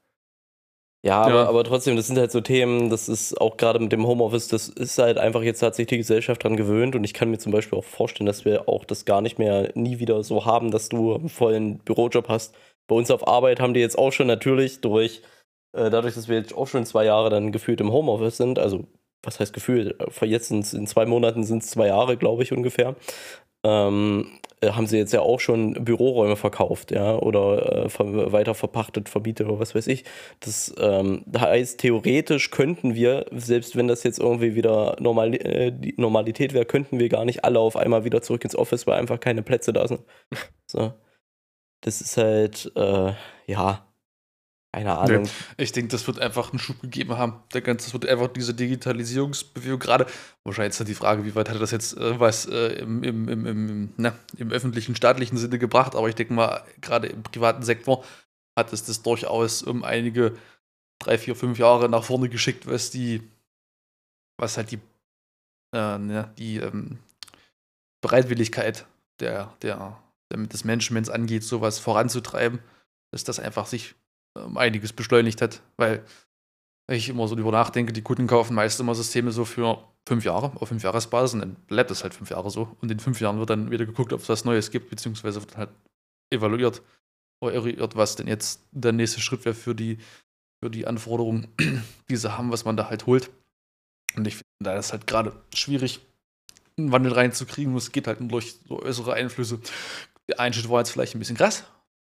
[1.02, 1.48] Ja, aber, Ja.
[1.48, 4.68] aber trotzdem, das sind halt so Themen, das ist auch gerade mit dem Homeoffice, das
[4.68, 7.54] ist halt einfach jetzt hat sich die Gesellschaft dran gewöhnt und ich kann mir zum
[7.54, 10.90] Beispiel auch vorstellen, dass wir auch das gar nicht mehr nie wieder so haben, dass
[10.90, 12.54] du einen vollen Bürojob hast.
[12.88, 15.22] Bei uns auf Arbeit haben die jetzt auch schon natürlich durch,
[15.72, 18.86] äh, dadurch, dass wir jetzt auch schon zwei Jahre dann gefühlt im Homeoffice sind, also
[19.24, 22.52] was heißt gefühlt, Äh, jetzt sind's, in zwei Monaten sind es zwei Jahre, glaube ich,
[22.52, 22.96] ungefähr.
[23.64, 24.28] Ähm,
[24.62, 29.10] äh, haben sie jetzt ja auch schon Büroräume verkauft, ja, oder äh, ver weiter verpachtet,
[29.10, 30.03] verbietet oder was weiß ich.
[30.39, 35.95] Das ähm, heißt, theoretisch könnten wir, selbst wenn das jetzt irgendwie wieder normal, äh, die
[35.97, 39.20] Normalität wäre, könnten wir gar nicht alle auf einmal wieder zurück ins Office, weil einfach
[39.20, 40.01] keine Plätze da sind.
[40.72, 40.93] So.
[41.82, 43.14] Das ist halt, äh,
[43.47, 43.89] ja,
[44.72, 45.28] keine Ahnung.
[45.57, 47.41] Ich denke, das wird einfach einen Schub gegeben haben.
[47.53, 50.05] Der ganze, das wird einfach diese Digitalisierungsbewegung gerade.
[50.43, 53.03] Wahrscheinlich ist dann die Frage, wie weit hat er das jetzt äh, was äh, im,
[53.03, 55.95] im, im, im, na, im öffentlichen, staatlichen Sinne gebracht.
[55.95, 58.03] Aber ich denke mal, gerade im privaten Sektor
[58.55, 60.38] hat es das durchaus um einige
[60.99, 63.28] drei, vier, fünf Jahre nach vorne geschickt, was die,
[64.38, 64.80] was halt die,
[65.74, 66.99] äh, ne, die ähm,
[68.01, 68.86] Bereitwilligkeit
[69.20, 69.97] der, der,
[70.32, 72.59] der, des Managements angeht, sowas voranzutreiben,
[73.11, 73.95] dass das einfach sich
[74.36, 76.04] um einiges beschleunigt hat, weil
[76.88, 80.52] ich immer so drüber nachdenke, die Kunden kaufen meist immer Systeme so für fünf Jahre,
[80.56, 82.76] auf fünf Jahresbasis und dann bleibt das halt fünf Jahre so.
[82.82, 85.58] Und in fünf Jahren wird dann wieder geguckt, ob es was Neues gibt, beziehungsweise wird
[85.58, 85.70] halt
[86.32, 86.82] evaluiert
[87.42, 90.00] oder eruiert, was denn jetzt der nächste Schritt wäre für die,
[90.64, 91.48] für die Anforderungen,
[92.10, 93.30] die sie haben, was man da halt holt.
[94.16, 96.02] Und ich finde, da ist halt gerade schwierig,
[96.78, 97.76] einen Wandel reinzukriegen.
[97.76, 99.60] Es geht halt nur durch so äußere Einflüsse.
[100.28, 101.66] Der Einschnitt war jetzt vielleicht ein bisschen krass.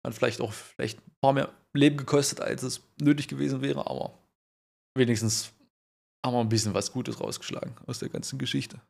[0.07, 4.19] Hat vielleicht auch vielleicht ein paar mehr Leben gekostet, als es nötig gewesen wäre, aber
[4.97, 5.53] wenigstens
[6.25, 8.81] haben wir ein bisschen was Gutes rausgeschlagen aus der ganzen Geschichte.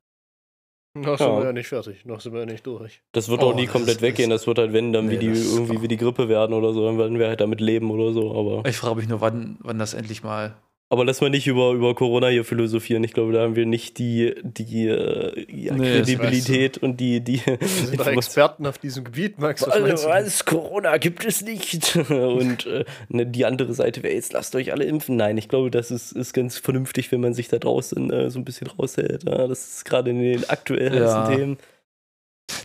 [0.96, 1.38] Noch sind Ja.
[1.38, 3.00] wir ja nicht fertig, noch sind wir ja nicht durch.
[3.12, 4.30] Das wird Oh, auch nie das komplett ist- weggehen.
[4.30, 6.72] Das wird halt, wenn, dann wie Nee, die das- irgendwie wie die Grippe werden oder
[6.72, 8.36] so, dann werden wir halt damit leben oder so.
[8.36, 10.56] Aber, Ich frage mich nur, wann, wann das endlich mal.
[10.92, 13.04] Aber lass mal nicht über, über Corona hier philosophieren.
[13.04, 17.40] Ich glaube, da haben wir nicht die, die äh, ja, Nee, Kredibilität und die, die
[17.46, 19.62] Wir sind Experten auf diesem Gebiet, Max.
[19.62, 20.44] Was Also, was?
[20.44, 21.94] Corona gibt es nicht.
[22.10, 25.14] Und äh, ne, die andere Seite wäre jetzt, lasst euch alle impfen.
[25.14, 28.40] Nein, ich glaube, das ist, ist ganz vernünftig, wenn man sich da draußen äh, so
[28.40, 29.22] ein bisschen raushält.
[29.28, 31.22] Ja, das ist gerade in den aktuell Ja.
[31.24, 31.58] heißen Themen.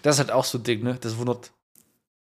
[0.02, 0.98] Das ist halt auch so ein Ding, ne?
[1.00, 1.52] Das wundert.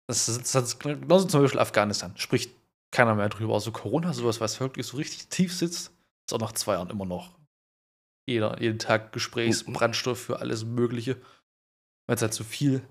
[0.06, 2.12] Das ist, das ist genauso zum Beispiel Afghanistan.
[2.14, 2.52] Spricht
[2.92, 3.54] keiner mehr drüber.
[3.54, 5.92] Also Corona, sowas, was wirklich so richtig tief sitzt,
[6.28, 7.30] ist auch nach zwei Jahren immer noch
[8.28, 11.16] jeder, jeden Tag Gesprächsbrandstoff für alles Mögliche.
[12.06, 12.82] Weil es halt so viel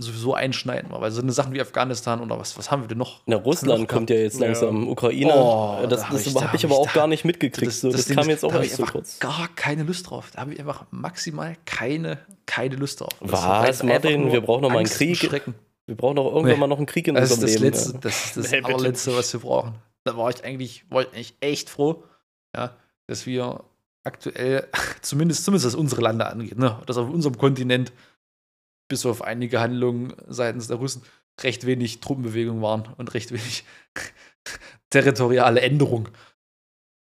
[0.00, 1.00] sowieso einschneiden war.
[1.00, 3.22] Weil so eine Sachen wie Afghanistan oder was, was haben wir denn noch?
[3.26, 4.46] Na, Russland kommt ja jetzt Ja.
[4.46, 4.88] langsam.
[4.88, 5.32] Ukraine.
[5.34, 6.92] Oh, äh, das da das hab ich- habe da hab ich aber ich- auch da-
[6.94, 7.70] gar nicht mitgekriegt.
[7.72, 9.20] so, das Ding kam jetzt auch erst ich so kurz.
[9.20, 10.30] gar keine Lust drauf.
[10.32, 13.10] Da habe ich einfach maximal keine, keine Lust drauf.
[13.20, 14.32] Das Was, einfach Martin?
[14.32, 15.42] Wir brauchen noch mal einen Krieg.
[15.86, 16.56] Wir brauchen doch irgendwann Nee.
[16.56, 17.64] mal noch einen Krieg in Das ist unserem das Leben.
[17.74, 17.98] letzte, ja.
[18.00, 19.74] das, ist das Nee, allerletzte, was wir brauchen.
[20.04, 22.04] Da war ich eigentlich, war ich eigentlich echt froh,
[22.56, 22.76] ja,
[23.06, 23.64] dass wir
[24.04, 24.68] aktuell,
[25.02, 27.92] zumindest, zumindest was unsere Lande angeht, ne, dass auf unserem Kontinent
[28.88, 31.02] bis auf einige Handlungen seitens der Russen
[31.42, 33.64] recht wenig Truppenbewegungen waren und recht wenig
[34.90, 36.08] territoriale Änderung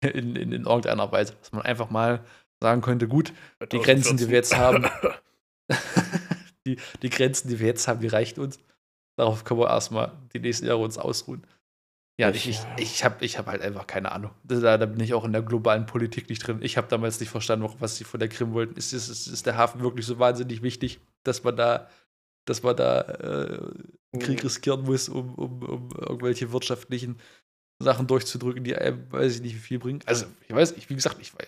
[0.03, 1.35] in, in, in irgendeiner Weise.
[1.41, 2.25] Dass man einfach mal
[2.63, 3.33] sagen könnte, gut,
[3.73, 4.87] die Grenzen, die wir jetzt haben,
[6.67, 8.59] die, die Grenzen, die wir jetzt haben, die reichen uns.
[9.17, 11.47] Darauf können wir erstmal die nächsten Jahre uns ausruhen.
[12.19, 14.31] Ja, ich, ich, ich habe ich hab halt einfach keine Ahnung.
[14.43, 16.61] Da, da bin ich auch in der globalen Politik nicht drin.
[16.63, 18.77] Ich habe damals nicht verstanden, was sie von der Krim wollten.
[18.77, 21.91] Ist, ist, ist, der Hafen wirklich so wahnsinnig wichtig, dass man da,
[22.47, 23.61] dass man da äh,
[24.13, 27.19] einen Krieg riskieren muss, um, um, um irgendwelche wirtschaftlichen
[27.79, 30.01] Sachen durchzudrücken, die einem, weiß ich nicht, wie viel bringen.
[30.07, 31.47] Also, ich weiß, ich, wie gesagt, ich weiß.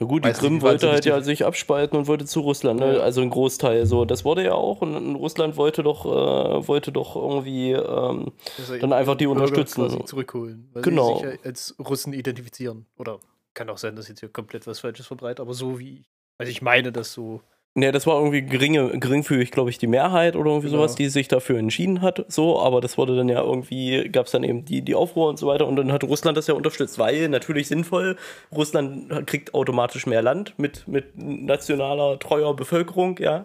[0.00, 3.00] Na gut, die Krim wollte halt ja sich abspalten und wollte zu Russland, ne?
[3.00, 4.04] Also ein Großteil so.
[4.04, 8.92] Das wurde ja auch und Russland wollte doch, äh, wollte doch irgendwie ähm, Also dann
[8.92, 10.06] einfach die unterstützen.
[10.06, 10.68] zurückholen.
[10.72, 11.18] Weil Genau.
[11.20, 12.86] sie sich ja als Russen identifizieren.
[12.98, 13.18] Oder
[13.54, 16.04] kann auch sein, dass ich jetzt hier komplett was Falsches verbreite, aber so wie.
[16.36, 17.40] Also ich meine das so.
[17.78, 20.80] Ne, das war irgendwie geringe, geringfügig, glaube ich, die Mehrheit oder irgendwie Genau.
[20.80, 22.24] sowas, die sich dafür entschieden hat.
[22.26, 25.38] So, aber das wurde dann ja irgendwie, gab es dann eben die, die Aufruhr und
[25.38, 25.64] so weiter.
[25.68, 28.16] Und dann hat Russland das ja unterstützt, weil natürlich sinnvoll,
[28.50, 33.44] Russland kriegt automatisch mehr Land mit, mit nationaler, treuer Bevölkerung, ja.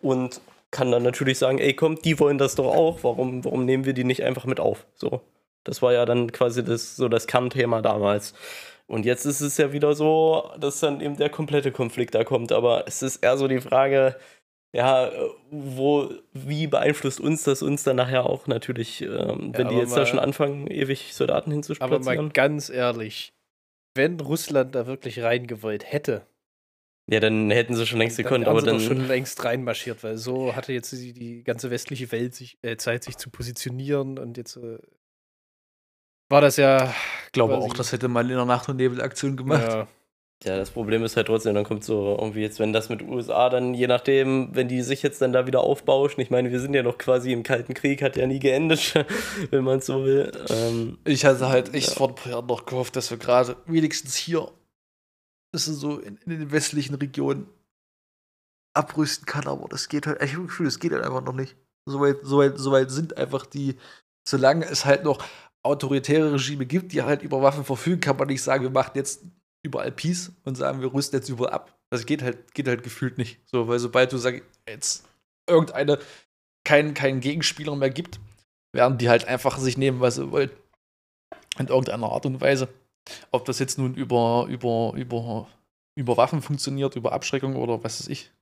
[0.00, 3.84] Und kann dann natürlich sagen, ey, komm, die wollen das doch auch, warum, warum nehmen
[3.84, 4.86] wir die nicht einfach mit auf?
[4.94, 5.22] So.
[5.64, 8.34] Das war ja dann quasi das, so das Kernthema damals.
[8.86, 12.52] Und jetzt ist es ja wieder so, dass dann eben der komplette Konflikt da kommt.
[12.52, 14.16] Aber es ist eher so die Frage,
[14.74, 15.10] ja,
[15.50, 19.92] wo, wie beeinflusst uns das uns dann nachher auch natürlich, ähm, wenn die aber jetzt
[19.92, 23.32] da mal- schon anfangen, ewig Soldaten Aber mal ganz ehrlich,
[23.94, 26.26] wenn Russland da wirklich reingewollt hätte,
[27.10, 28.80] Ja, dann hätten sie schon längst dann gekonnt, wären aber dann.
[28.80, 33.04] schon längst reinmarschiert, weil so hatte jetzt die, die ganze westliche Welt sich, äh, Zeit,
[33.04, 34.78] sich zu positionieren und jetzt äh,
[36.32, 36.92] war das ja.
[37.26, 39.62] Ich glaube auch, das hätte man in der Nacht- und Nebelaktion gemacht.
[39.62, 39.86] Ja,
[40.44, 43.48] Ja, das Problem ist halt trotzdem, dann kommt so irgendwie jetzt, wenn das mit USA
[43.48, 46.74] dann, je nachdem, wenn die sich jetzt dann da wieder aufbauschen, ich meine, wir sind
[46.74, 48.94] ja noch quasi im Kalten Krieg, hat ja nie geendet,
[49.50, 50.32] wenn man es so will.
[50.50, 51.94] Ähm, Ich hatte halt echt Ja.
[51.94, 54.50] vor ein paar Jahren noch gehofft, dass wir gerade wenigstens hier,
[55.52, 57.46] das ist so in, in den westlichen Regionen,
[58.74, 61.34] abrüsten kann, aber das geht halt, ich habe das Gefühl, das geht halt einfach noch
[61.34, 61.56] nicht.
[61.86, 63.76] Soweit so weit, so weit sind einfach die,
[64.26, 65.22] solange es halt noch
[65.62, 69.24] autoritäre Regime gibt, die halt über Waffen verfügen, kann man nicht sagen, wir machen jetzt
[69.64, 71.78] überall Peace und sagen, wir rüsten jetzt überall ab.
[71.90, 73.40] Das geht halt, geht halt gefühlt nicht.
[73.46, 75.06] So, weil sobald du sagst, jetzt
[75.48, 75.98] irgendeine
[76.64, 78.20] keinen keinen Gegenspieler mehr gibt,
[78.72, 80.50] werden die halt einfach sich nehmen, was sie wollen.
[81.58, 82.68] In irgendeiner Art und Weise.
[83.30, 85.48] Ob das jetzt nun über, über, über,
[85.96, 88.32] über Waffen funktioniert, über Abschreckung oder was weiß ich.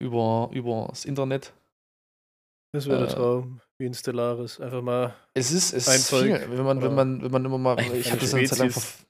[0.00, 1.52] Über, über das Internet.
[2.72, 3.14] das wäre der Äh.
[3.14, 3.60] Traum.
[3.78, 4.60] Wie in Stellaris.
[4.60, 6.50] Einfach mal Es ist, es Ein ist Volk viel.
[6.50, 9.04] Wenn man, wenn man, wenn man immer mal, ich habe das eine Zeit lang, das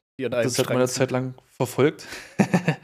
[0.45, 0.95] hat Strang man eine ziehen.
[0.95, 2.07] Zeit lang verfolgt.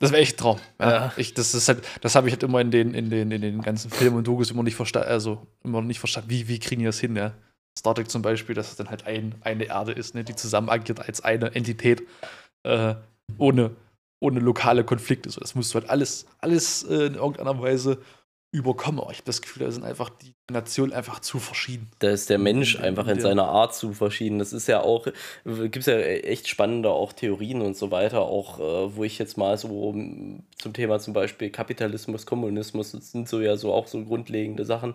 [0.00, 0.58] das wäre echt ein Traum.
[0.80, 0.90] Ja.
[0.90, 1.12] Ja.
[1.18, 3.60] Ich, das ist halt, das habe ich halt immer in den, in den, in den
[3.60, 6.86] ganzen Filmen und Dokus immer nicht verstanden, also immer nicht verstanden, wie, wie kriegen die
[6.86, 7.34] das hin, ja.
[7.78, 10.70] Star Trek zum Beispiel, dass es dann halt ein, eine Erde ist, ne, die zusammen
[10.70, 12.02] agiert als eine Entität,
[12.62, 12.94] äh,
[13.36, 13.72] ohne,
[14.20, 15.28] ohne lokale Konflikte.
[15.28, 17.98] So, das musst du halt alles, alles äh, in irgendeiner Weise
[18.54, 19.00] überkommen.
[19.00, 21.90] Aber ich habe das Gefühl, da sind einfach die Nationen einfach zu verschieden.
[21.98, 24.38] da ist der Mensch In- einfach in seiner Art zu verschieden.
[24.38, 25.06] Das ist ja auch,
[25.44, 29.36] gibt es ja echt spannende auch Theorien und so weiter, auch äh, wo ich jetzt
[29.36, 34.04] mal so zum Thema zum Beispiel Kapitalismus, Kommunismus, das sind so ja so auch so
[34.04, 34.94] grundlegende Sachen,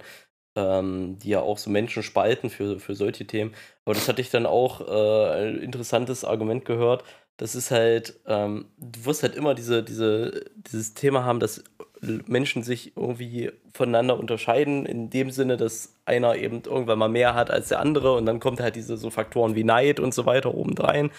[0.55, 3.53] ähm, die ja auch so Menschen spalten für, für solche Themen.
[3.85, 7.03] Aber das hatte ich dann auch äh, ein interessantes Argument gehört.
[7.37, 11.63] Das ist halt, ähm, du wirst halt immer diese, diese, dieses Thema haben, dass
[12.01, 17.51] Menschen sich irgendwie voneinander unterscheiden, in dem Sinne, dass einer eben irgendwann mal mehr hat
[17.51, 20.53] als der andere und dann kommt halt diese so Faktoren wie Neid und so weiter
[20.53, 21.11] obendrein.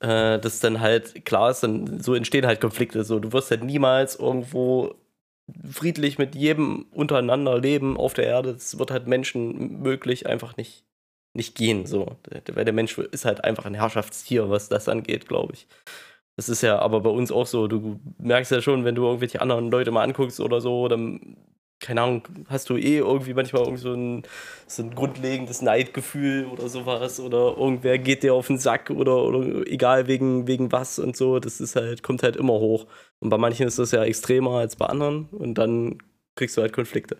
[0.00, 3.04] Äh, das dann halt klar ist, dann so entstehen halt Konflikte.
[3.04, 4.94] So, du wirst halt niemals irgendwo
[5.70, 8.52] friedlich mit jedem untereinander leben auf der Erde.
[8.52, 10.84] Das wird halt Menschen möglich einfach nicht,
[11.34, 11.86] nicht gehen.
[11.86, 12.16] So.
[12.52, 15.66] Weil der Mensch ist halt einfach ein Herrschaftstier, was das angeht, glaube ich.
[16.36, 17.68] Das ist ja aber bei uns auch so.
[17.68, 21.36] Du merkst ja schon, wenn du irgendwelche anderen Leute mal anguckst oder so, dann,
[21.78, 24.22] keine Ahnung, hast du eh irgendwie manchmal irgendwie so ein,
[24.66, 27.20] so ein grundlegendes Neidgefühl oder sowas.
[27.20, 31.38] Oder irgendwer geht dir auf den Sack oder, oder egal wegen, wegen was und so.
[31.38, 32.86] Das ist halt, kommt halt immer hoch.
[33.20, 35.98] Und bei manchen ist das ja extremer als bei anderen und dann
[36.34, 37.18] kriegst du halt Konflikte.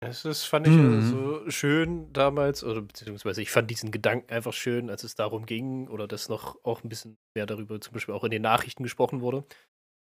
[0.00, 1.00] Das ist, fand ich Mhm.
[1.00, 5.88] so schön damals, oder beziehungsweise ich fand diesen Gedanken einfach schön, als es darum ging,
[5.88, 9.20] oder dass noch auch ein bisschen mehr darüber zum Beispiel auch in den Nachrichten gesprochen
[9.22, 9.44] wurde.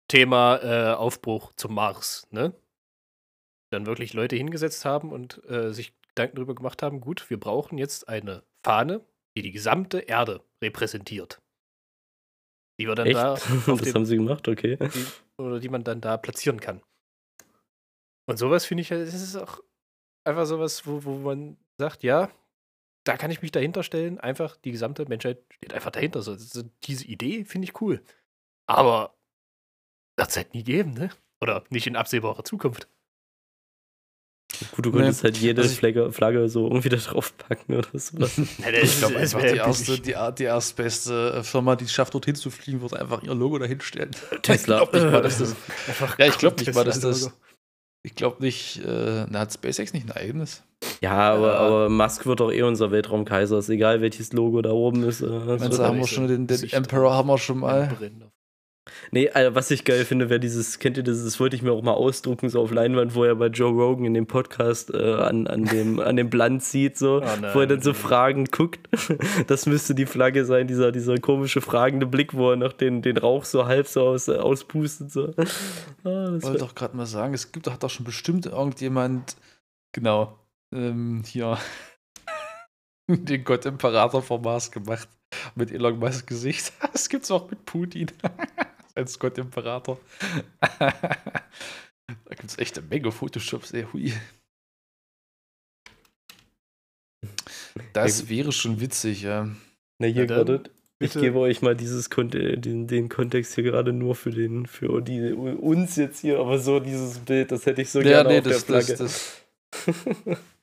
[0.10, 2.56] Thema äh, Aufbruch zum Mars, ne?
[3.72, 7.78] Dann wirklich Leute hingesetzt haben und äh, sich Gedanken darüber gemacht haben, gut, wir brauchen
[7.78, 9.06] jetzt eine Fahne,
[9.38, 11.40] die die gesamte Erde repräsentiert.
[12.80, 13.18] Die wir dann Echt?
[13.18, 13.34] da
[13.68, 14.78] auf das dem, haben sie gemacht, okay.
[14.78, 15.06] die,
[15.38, 16.82] oder die man dann da platzieren kann.
[18.28, 19.62] Und sowas finde ich, halt, das ist auch
[20.26, 22.30] einfach sowas, wo, wo man sagt, ja,
[23.06, 24.20] da kann ich mich dahinter stellen.
[24.20, 26.22] Einfach die gesamte Menschheit steht einfach dahinter.
[26.22, 28.04] So, das diese Idee finde ich cool.
[28.68, 29.16] Aber
[30.18, 31.10] wird es halt nie geben, ne?
[31.42, 32.90] Oder nicht in absehbarer Zukunft.
[34.72, 37.76] Gut, du Nee, könntest halt jede also ich- Flagge, Flagge so irgendwie da drauf packen
[37.76, 38.18] oder so.
[38.18, 42.36] Ich glaube es einfach, die, erste, die, die erstbeste äh, Firma, die es schafft, dorthin
[42.36, 44.12] zu fliegen, wird einfach ihr Logo dahinstellen.
[44.42, 44.82] Tesla.
[44.82, 45.56] Ich glaube nicht mal, dass das.
[45.88, 47.32] Einfach Ja, ich glaube nicht mal, dass das.
[48.08, 50.64] Ich glaube nicht, äh, na, hat SpaceX nicht ein eigenes?
[51.02, 51.60] Ja, aber, Ja.
[51.60, 53.58] aber Musk wird doch eh unser Weltraumkaiser.
[53.58, 55.22] Ist egal, welches Logo da oben ist.
[55.22, 57.90] äh, Meinst du, haben wir schon den, den Emperor haben wir schon mal.
[59.12, 61.72] Nee, Alter, was ich geil finde, wäre dieses, kennt ihr das, das wollte ich mir
[61.72, 65.14] auch mal ausdrucken, so auf Leinwand, wo er bei Joe Rogan in dem Podcast äh,
[65.16, 67.52] an, an, dem, an dem Blatt sieht, so, Oh nein.
[67.54, 68.90] wo er dann so fragend guckt.
[69.48, 73.18] Das müsste die Flagge sein, dieser, dieser komische fragende Blick, wo er noch den, den
[73.18, 75.12] Rauch so halb so aus, äh, auspustet.
[75.12, 75.34] So.
[76.04, 79.36] Ah, Ich wollte doch gerade mal sagen, es gibt, hat doch schon bestimmt irgendjemand,
[79.92, 80.38] genau,
[80.74, 81.58] ähm, hier,
[83.10, 85.10] den Gott Imperator vom Mars gemacht.
[85.56, 86.72] Mit Elon Musk Gesicht.
[86.94, 88.08] Das gibt's auch mit Putin.
[88.98, 90.00] Als Gott Imperator.
[90.80, 90.92] da
[92.32, 94.12] gibt's echt eine Menge Photoshops, ey, hui.
[97.94, 99.50] Das wäre schon witzig, ja.
[100.00, 100.64] Na, hier Ja, gerade.
[101.00, 105.32] Ich gebe euch mal dieses den, den Kontext hier gerade nur für den für die
[105.32, 108.44] uns jetzt hier, aber so dieses Bild, das hätte ich so Ja, gerne nee, auf
[108.46, 109.04] das, der das, Flagge.
[110.26, 110.38] das.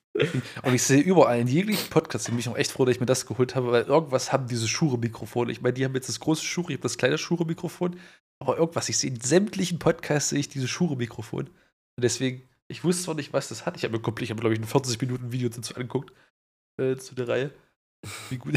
[0.63, 3.05] Und ich sehe überall in jeglichen Podcasts, ich bin auch echt froh, dass ich mir
[3.05, 5.51] das geholt habe, weil irgendwas haben diese Shure-Mikrofone.
[5.51, 7.99] Ich meine, die haben jetzt das große Shure, ich habe das kleine Shure-Mikrofon,
[8.39, 11.47] aber irgendwas, ich sehe in sämtlichen Podcasts sehe ich diese Shure-Mikrofon.
[11.47, 13.75] Und deswegen Ich wusste zwar nicht, was das hat.
[13.77, 16.13] Ich habe mir komplett, ich habe, glaube ich, ein 40 Minuten Video dazu angeguckt.
[16.77, 17.53] Äh, zu der Reihe.
[18.29, 18.55] Wie gut,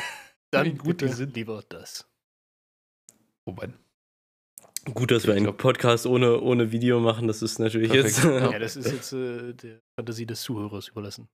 [0.50, 1.34] Dann wie gut die sind.
[1.36, 2.08] lieber das.
[3.44, 3.74] Oh Mann.
[4.94, 8.24] Gut, dass wir einen glaub- Podcast ohne, ohne Video machen, das ist natürlich Perfekt, jetzt.
[8.24, 8.58] ja.
[8.58, 11.28] Das ist jetzt äh, der Fantasie des Zuhörers überlassen.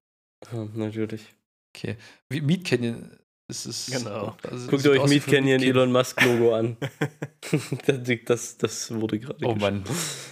[0.52, 1.34] Ja, natürlich.
[1.74, 1.96] Okay.
[2.30, 3.10] Wie Meat Canyon.
[3.48, 3.92] Das ist.
[3.92, 4.36] Genau.
[4.42, 6.76] Also, Guckt euch Meat Canyon Meat Elon Musk Logo an.
[7.86, 9.54] das, das, das wurde gerade Oh.
[9.54, 9.84] Mann.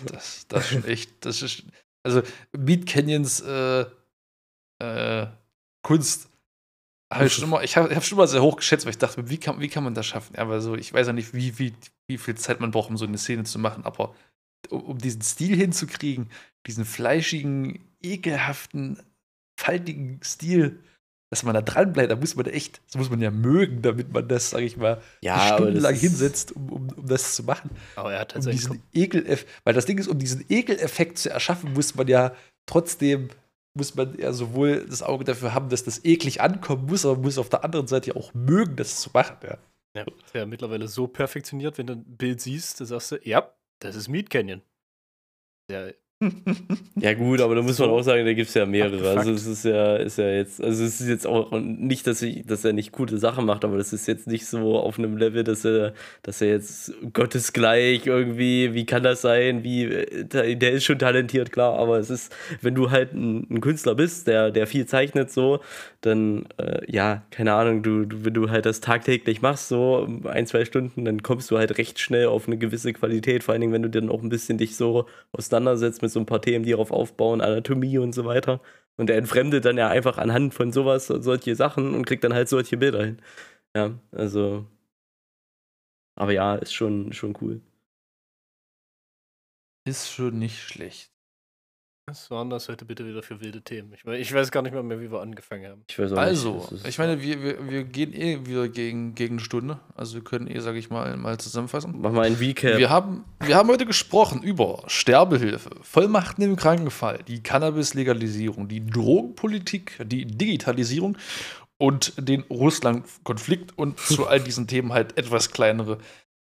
[0.06, 1.24] Das, das ist schon echt.
[1.24, 1.62] Das ist,
[2.02, 2.22] also,
[2.58, 3.84] Meat Canyons äh,
[4.82, 5.26] äh,
[5.82, 6.28] Kunst.
[7.12, 9.28] Hab ich, schon immer, ich habe hab schon mal sehr hoch geschätzt, weil ich dachte,
[9.28, 10.36] wie kann, wie kann man das schaffen?
[10.36, 11.72] Aber so, ich weiß ja nicht, wie, wie,
[12.08, 14.14] wie viel Zeit man braucht, um so eine Szene zu machen, aber
[14.70, 16.30] um, um diesen Stil hinzukriegen,
[16.66, 18.98] diesen fleischigen, ekelhaften,
[19.60, 20.80] faltigen Stil,
[21.30, 24.12] dass man da dran bleibt, da muss man echt, das muss man ja mögen, damit
[24.12, 28.12] man das, sag ich mal, Ja, stundenlang hinsetzt, um, um, um das zu machen Aber
[28.12, 28.62] er hat um tatsächlich.
[28.62, 32.34] diesen Ekel, weil das Ding ist, um diesen Ekeleffekt zu erschaffen, muss man ja
[32.66, 33.28] trotzdem,
[33.74, 37.38] muss man ja sowohl das Auge dafür haben, dass das eklig ankommen muss, aber muss
[37.38, 39.36] auf der anderen Seite ja auch mögen, das zu machen.
[39.42, 39.58] Ja.
[39.96, 43.54] Ja, ist ja mittlerweile so perfektioniert, wenn du ein Bild siehst, dann sagst du, ja,
[43.80, 44.62] das ist Meat Canyon.
[45.70, 45.88] Ja,
[46.96, 48.96] Ja, gut, aber da muss man auch sagen, da gibt es ja mehrere.
[48.96, 49.18] abgefuckt.
[49.18, 52.46] Also es ist ja, ist ja jetzt, also es ist jetzt auch nicht, dass, ich,
[52.46, 55.44] dass er nicht gute Sachen macht, aber das ist jetzt nicht so auf einem Level,
[55.44, 59.64] dass er, dass er jetzt gottesgleich irgendwie, wie kann das sein?
[59.64, 59.88] Wie,
[60.24, 63.94] der der ist schon talentiert, klar, aber es ist, wenn du halt ein, ein Künstler
[63.94, 65.60] bist, der, der viel zeichnet, so,
[66.00, 70.46] dann, äh, ja, keine Ahnung, du, du, wenn du halt das tagtäglich machst, so ein,
[70.46, 73.72] zwei Stunden, dann kommst du halt recht schnell auf eine gewisse Qualität, vor allen Dingen,
[73.72, 76.72] wenn du dann auch ein bisschen dich so auseinandersetzt mit so ein paar Themen, die
[76.72, 78.60] darauf aufbauen, Anatomie und so weiter.
[78.96, 82.48] Und er entfremdet dann ja einfach anhand von sowas solche Sachen und kriegt dann halt
[82.48, 83.22] solche Bilder hin.
[83.76, 84.66] Ja, also.
[86.16, 87.60] Aber ja, ist schon, schon cool.
[89.86, 91.13] Ist schon nicht schlecht.
[92.06, 93.94] Was waren das heute bitte wieder für wilde Themen?
[93.94, 95.84] Ich, ich weiß gar nicht mehr, mehr, wie wir angefangen haben.
[95.88, 96.86] Ich weiß auch Also, nicht.
[96.86, 99.80] ich meine, wir, wir, wir gehen eh wieder gegen, gegen eine Stunde.
[99.94, 101.94] Also wir können eh, sag ich mal, mal zusammenfassen.
[101.98, 102.76] Mach mal ein Recap.
[102.76, 109.96] Wir haben, wir haben heute gesprochen über Sterbehilfe, Vollmachten im Krankenfall, die Cannabis-Legalisierung, die Drogenpolitik,
[110.04, 111.16] die Digitalisierung
[111.78, 115.98] und den Russland-Konflikt und zu all diesen Themen halt etwas kleinere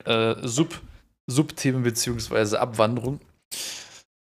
[0.06, 0.80] äh, Sub,
[1.26, 3.20] Subthemen beziehungsweise Abwanderung.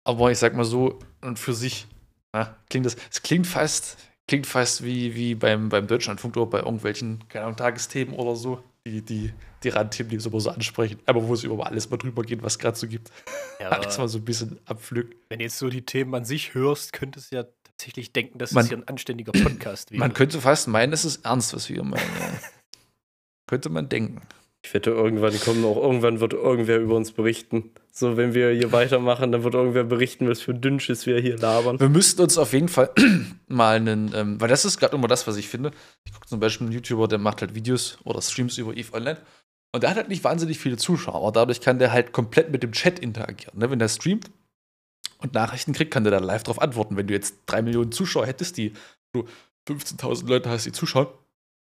[0.05, 1.87] Aber ich sag mal so, und für sich
[2.35, 3.97] ja, klingt das, es klingt fast,
[4.29, 8.63] klingt fast wie, wie beim, beim Deutschlandfunk oder bei irgendwelchen, keine Ahnung, Tagesthemen oder so,
[8.87, 11.97] die, die, die Randthemen, die es immer so ansprechen, aber wo es über alles mal
[11.97, 13.11] drüber geht, was gerade so gibt.
[13.59, 15.15] Ja, Alles mal so ein bisschen abpflücken.
[15.29, 18.53] wenn du jetzt so die Themen an sich hörst, könntest du ja tatsächlich denken, dass
[18.53, 20.01] Man- es hier ein anständiger Podcast wäre.
[20.01, 22.03] Man könnte fast meinen, es ist ernst, was wir meinen.
[22.21, 22.39] ja.
[23.47, 24.21] könnte man denken.
[24.67, 27.71] Ich wette, irgendwann kommen auch, irgendwann wird irgendwer über uns berichten.
[27.93, 31.79] So, wenn wir hier weitermachen, dann wird irgendwer berichten, was für Dünnsches wir hier labern.
[31.79, 32.91] Wir müssten uns auf jeden Fall
[33.47, 35.71] mal einen, ähm, weil das ist gerade immer das, was ich finde.
[36.05, 39.19] Ich gucke zum Beispiel einen YouTuber, der macht halt Videos oder Streams über EVE Online.
[39.71, 42.65] Und der hat halt nicht wahnsinnig viele Zuschauer, aber dadurch kann der halt komplett mit
[42.65, 43.57] dem Chat interagieren.
[43.57, 43.71] Ne?
[43.71, 44.33] Wenn der streamt
[45.19, 46.97] und Nachrichten kriegt, kann der da live drauf antworten.
[46.97, 48.73] Wenn du jetzt drei Millionen Zuschauer hättest, die
[49.13, 49.29] du
[49.69, 51.07] 15.000 Leute hast, die zuschauen,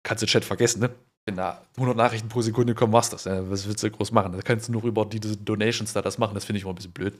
[0.03, 0.91] kannst du Chat vergessen, ne?
[1.25, 3.25] Wenn da 100 Nachrichten pro Sekunde kommen, machst du das.
[3.25, 3.49] Ne?
[3.49, 4.33] Was willst du groß machen?
[4.33, 6.33] Da kannst du nur über diese Donations da das machen.
[6.33, 7.17] Das finde ich immer ein bisschen blöd.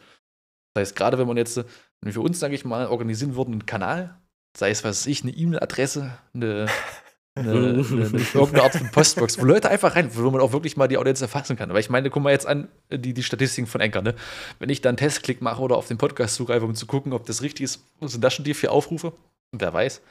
[0.73, 1.65] Das heißt, gerade wenn man jetzt, wenn
[2.01, 4.17] wir für uns, sage ich mal, organisieren würden, einen Kanal,
[4.57, 6.65] sei es, was weiß ich, eine E-Mail-Adresse, eine,
[7.35, 10.75] eine, eine, eine, irgendeine Art von Postbox, wo Leute einfach rein, wo man auch wirklich
[10.75, 11.69] mal die Audience erfassen kann.
[11.69, 14.15] Weil ich meine, guck mal jetzt an, die, die Statistiken von Anchor, ne?
[14.59, 17.25] Wenn ich da einen Testklick mache oder auf den Podcast zugreife, um zu gucken, ob
[17.25, 19.13] das richtig ist, sind das schon die vier Aufrufe?
[19.51, 20.01] Wer weiß.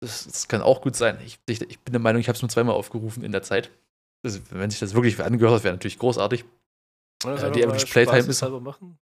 [0.00, 1.18] Das, das kann auch gut sein.
[1.24, 3.70] Ich, ich, ich bin der Meinung, ich habe es nur zweimal aufgerufen in der Zeit.
[4.24, 6.44] Also, wenn sich das wirklich angehört hat, wäre natürlich großartig.
[7.20, 8.98] Das einfach die Average Playtime ist- machen?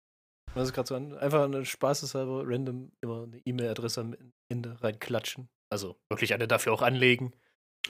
[0.54, 1.14] Was ist gerade so an?
[1.18, 4.16] Einfach eine spaßeshalber random immer eine E-Mail-Adresse am
[4.48, 5.48] Ende reinklatschen.
[5.70, 7.34] Also wirklich eine dafür auch anlegen.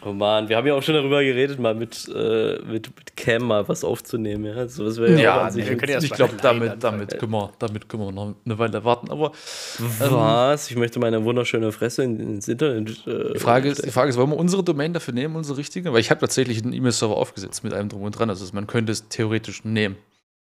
[0.05, 3.45] Oh Mann, wir haben ja auch schon darüber geredet, mal mit, äh, mit, mit Cam
[3.45, 4.45] mal was aufzunehmen.
[4.45, 7.19] Ja, also, das wäre ja, Ja, auch sich wir können ja ich glaube, damit, damit,
[7.19, 9.11] können wir, damit können wir noch eine Weile warten.
[9.11, 9.33] Aber
[9.79, 10.71] Was?
[10.71, 13.07] Ich möchte meine wunderschöne Fresse in, ins Internet.
[13.07, 13.91] Äh, Die Frage, ist, die.
[13.91, 15.93] Frage ist, wollen wir unsere Domain dafür nehmen, unsere richtige?
[15.93, 18.29] Weil ich habe tatsächlich einen E-Mail-Server aufgesetzt mit allem drum und dran.
[18.29, 19.97] Also man könnte es theoretisch nehmen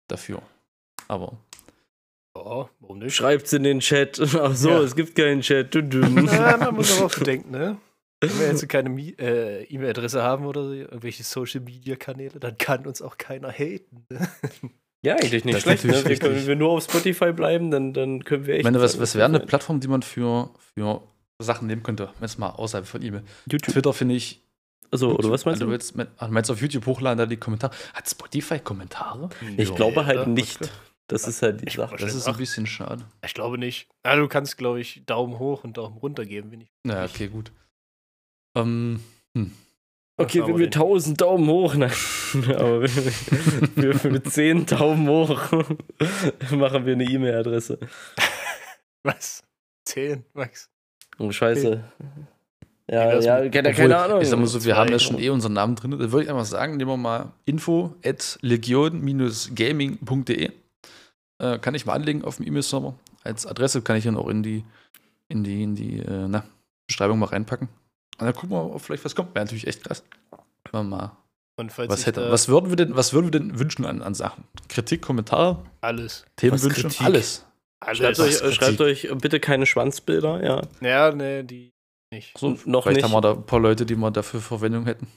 [0.07, 0.41] dafür.
[1.07, 1.33] Aber
[2.35, 3.15] Oh, warum nicht?
[3.15, 4.19] Schreibt's in den Chat.
[4.19, 4.79] Ach so, Ja.
[4.81, 5.75] es gibt keinen Chat.
[5.75, 6.25] Du dumm.
[6.25, 7.77] Ja, man muss darauf denken, ne?
[8.29, 13.17] Wenn wir jetzt keine äh, E-Mail-Adresse haben oder so, irgendwelche Social-Media-Kanäle, dann kann uns auch
[13.17, 14.05] keiner haten.
[15.05, 15.83] Ja, eigentlich nicht Das schlecht.
[15.83, 15.91] Ne?
[15.91, 18.59] natürlich Wir können, wenn wir nur auf Spotify bleiben, dann, dann können wir echt.
[18.61, 21.01] ich meine, was, was wäre eine Plattform, die man für, für
[21.39, 22.09] Sachen nehmen könnte?
[22.21, 23.23] Jetzt mal außerhalb von E-Mail.
[23.49, 23.73] YouTube.
[23.73, 24.41] Twitter finde ich.
[24.91, 25.65] Also, oder was meinst du?
[25.65, 25.71] du?
[25.71, 27.73] willst, ah, du meinst auf YouTube hochladen, da die Kommentare.
[27.93, 29.29] Hat Spotify Kommentare?
[29.57, 30.27] Ich Ja, glaube halt oder?
[30.27, 30.59] nicht.
[31.07, 31.97] Das ist halt die Ich- Sache.
[31.97, 33.03] Das ist ein bisschen schade.
[33.25, 33.89] Ich glaube nicht.
[34.05, 36.69] Ja, du kannst, glaube ich, Daumen hoch und Daumen runter geben, wenn ich.
[36.85, 37.51] Na, okay, gut.
[38.55, 38.99] Ähm,
[39.35, 39.51] hm.
[40.17, 41.91] Okay, wenn wir den- 1000 Daumen hoch, nein.
[42.55, 42.95] Aber wenn
[43.75, 45.51] wir, wir mit 10 Daumen hoch
[46.51, 47.79] machen wir eine E-Mail-Adresse.
[49.03, 49.43] Was?
[49.85, 50.69] Zehn, Max.
[51.17, 51.83] Oh, scheiße.
[52.87, 54.21] Wie Ja, ja, mit- keine, Obwohl, keine Ahnung.
[54.21, 54.79] Ich sag mal so, wir Zwei.
[54.79, 55.91] haben ja schon eh unseren Namen drin.
[55.91, 60.51] Da würde ich einfach sagen, nehmen wir mal info at legion-gaming.de.
[61.39, 62.93] Äh, kann ich mal anlegen auf dem E-Mail-Server.
[63.23, 64.63] Als Adresse kann ich dann auch in die,
[65.27, 66.43] in die, in die äh, na,
[66.87, 67.67] Beschreibung mal reinpacken.
[68.19, 69.33] Und dann gucken wir mal, ob vielleicht was kommt.
[69.35, 70.03] Wäre natürlich echt krass.
[70.71, 71.17] Wenn man mal
[71.57, 72.31] Und falls was hätte.
[72.31, 74.43] Was würden wir denn, was würden wir denn wünschen an, an Sachen?
[74.69, 76.25] Kritik, Kommentare, alles.
[76.35, 77.45] Themenwünsche, alles.
[77.79, 77.97] Alles.
[77.97, 80.61] Schreibt euch, schreibt euch bitte keine Schwanzbilder, ja.
[80.81, 81.73] Ja, nee, die
[82.13, 82.37] nicht.
[82.37, 83.03] So, noch vielleicht nicht.
[83.03, 85.07] haben wir da ein paar Leute, die wir dafür Verwendung hätten.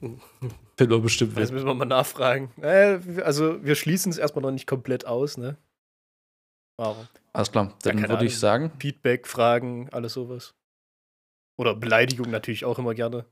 [0.76, 2.50] Fällt mir bestimmt Das müssen wir mal nachfragen.
[2.60, 5.56] Äh, also, wir schließen es erstmal noch nicht komplett aus, ne?
[6.78, 10.54] Aber Alles klar, dann würde ich sagen, Feedback, Fragen, alles sowas.
[11.56, 13.26] Oder Beleidigung natürlich auch immer gerne.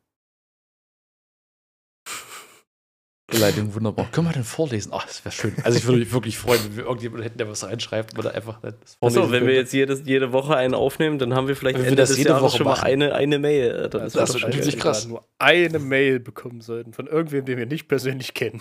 [3.31, 4.09] Beleidigung wunderbar.
[4.11, 4.91] Können wir denn vorlesen?
[4.93, 5.55] Ach, das wäre schön.
[5.62, 8.61] Also ich würde mich wirklich freuen, wenn wir irgendjemanden hätten, der was reinschreibt oder einfach
[8.61, 11.77] das Achso, vorlesen wenn wir jetzt jedes, jede Woche einen aufnehmen, dann haben wir vielleicht
[11.77, 12.87] Wenn wir Ende das des jede Jahres Woche schon mal machen.
[12.87, 13.71] eine, eine Mail.
[13.71, 15.07] Äh, Dann ist das ist natürlich krass.
[15.07, 18.61] wir Nur eine Mail bekommen sollten von irgendwem, den wir nicht persönlich kennen.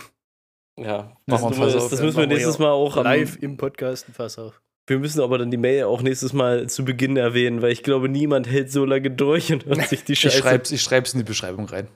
[0.79, 3.57] Ja, Machen das, wir das, das, müssen wir wir nächstes Mal auch am, Live im
[3.57, 4.61] Podcast ein Fass auf.
[4.89, 8.09] Wir müssen aber dann die Mail auch nächstes Mal zu Beginn erwähnen, weil ich glaube,
[8.09, 10.39] niemand hält so lange durch und hört sich die Ich Scheiße.
[10.39, 11.87] schreib's, ich schreib's in die Beschreibung rein.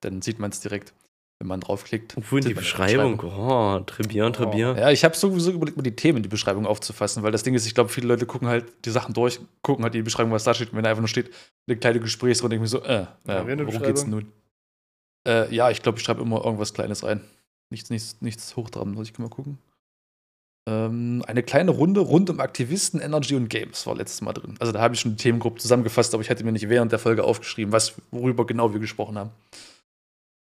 [0.00, 0.94] Dann sieht man es direkt,
[1.38, 2.16] wenn man draufklickt.
[2.16, 3.20] Obwohl in die man Beschreibung.
[3.22, 4.78] Oh, Trebian, Trebian.
[4.78, 7.54] Ja, ich habe sowieso überlegt, mal die Themen in die Beschreibung aufzufassen, weil das Ding
[7.54, 10.32] ist, ich glaube, viele Leute gucken halt die Sachen durch, gucken halt in die Beschreibung,
[10.32, 10.70] was da steht.
[10.70, 11.30] Und wenn da einfach nur steht,
[11.68, 14.32] eine kleine Gesprächsrunde, denke ich mir so, äh, ja, eine worum geht's denn nun?
[15.28, 17.20] Äh, ja, ich glaube, ich schreibe immer irgendwas Kleines rein.
[17.68, 19.58] Nichts, nichts, nichts hochtraben, muss ich mal gucken.
[20.70, 24.54] Ähm, eine kleine Runde rund um Aktivisten, Energy und Games war letztes Mal drin.
[24.60, 27.00] Also da habe ich schon die Themengruppe zusammengefasst, aber ich hatte mir nicht während der
[27.00, 29.30] Folge aufgeschrieben, was, worüber genau wir gesprochen haben.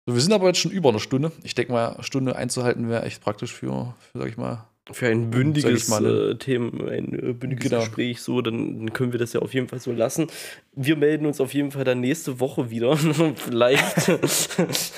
[0.06, 1.32] So, wir sind aber jetzt schon über eine Stunde.
[1.44, 5.08] Ich denke mal, eine Stunde einzuhalten wäre echt praktisch für, für, sag ich mal, Für
[5.08, 6.08] ein bündiges ne?
[6.08, 7.82] äh, Thema, ein äh, bündiges Genau.
[7.82, 10.28] Gespräch, so, dann, dann können wir das ja auf jeden Fall so lassen.
[10.74, 12.96] Wir melden uns auf jeden Fall dann nächste Woche wieder.
[13.36, 14.10] Vielleicht.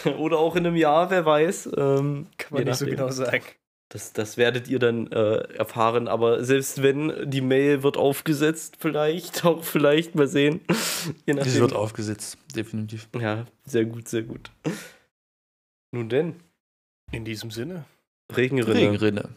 [0.19, 1.69] Oder auch in einem Jahr, wer weiß.
[1.78, 3.43] Ähm, Kann man nicht so genau sagen.
[3.96, 9.46] Das, das werdet ihr dann äh, erfahren, aber selbst wenn, die Mail wird aufgesetzt, vielleicht,
[9.46, 10.60] auch vielleicht, mal sehen.
[11.26, 13.08] Je wird aufgesetzt, definitiv.
[13.18, 14.52] Ja, sehr gut, sehr gut.
[15.93, 16.36] Nun denn,
[17.14, 17.86] In diesem Sinne.
[18.36, 18.78] Regenrinne.
[18.82, 19.30] Regenrinne.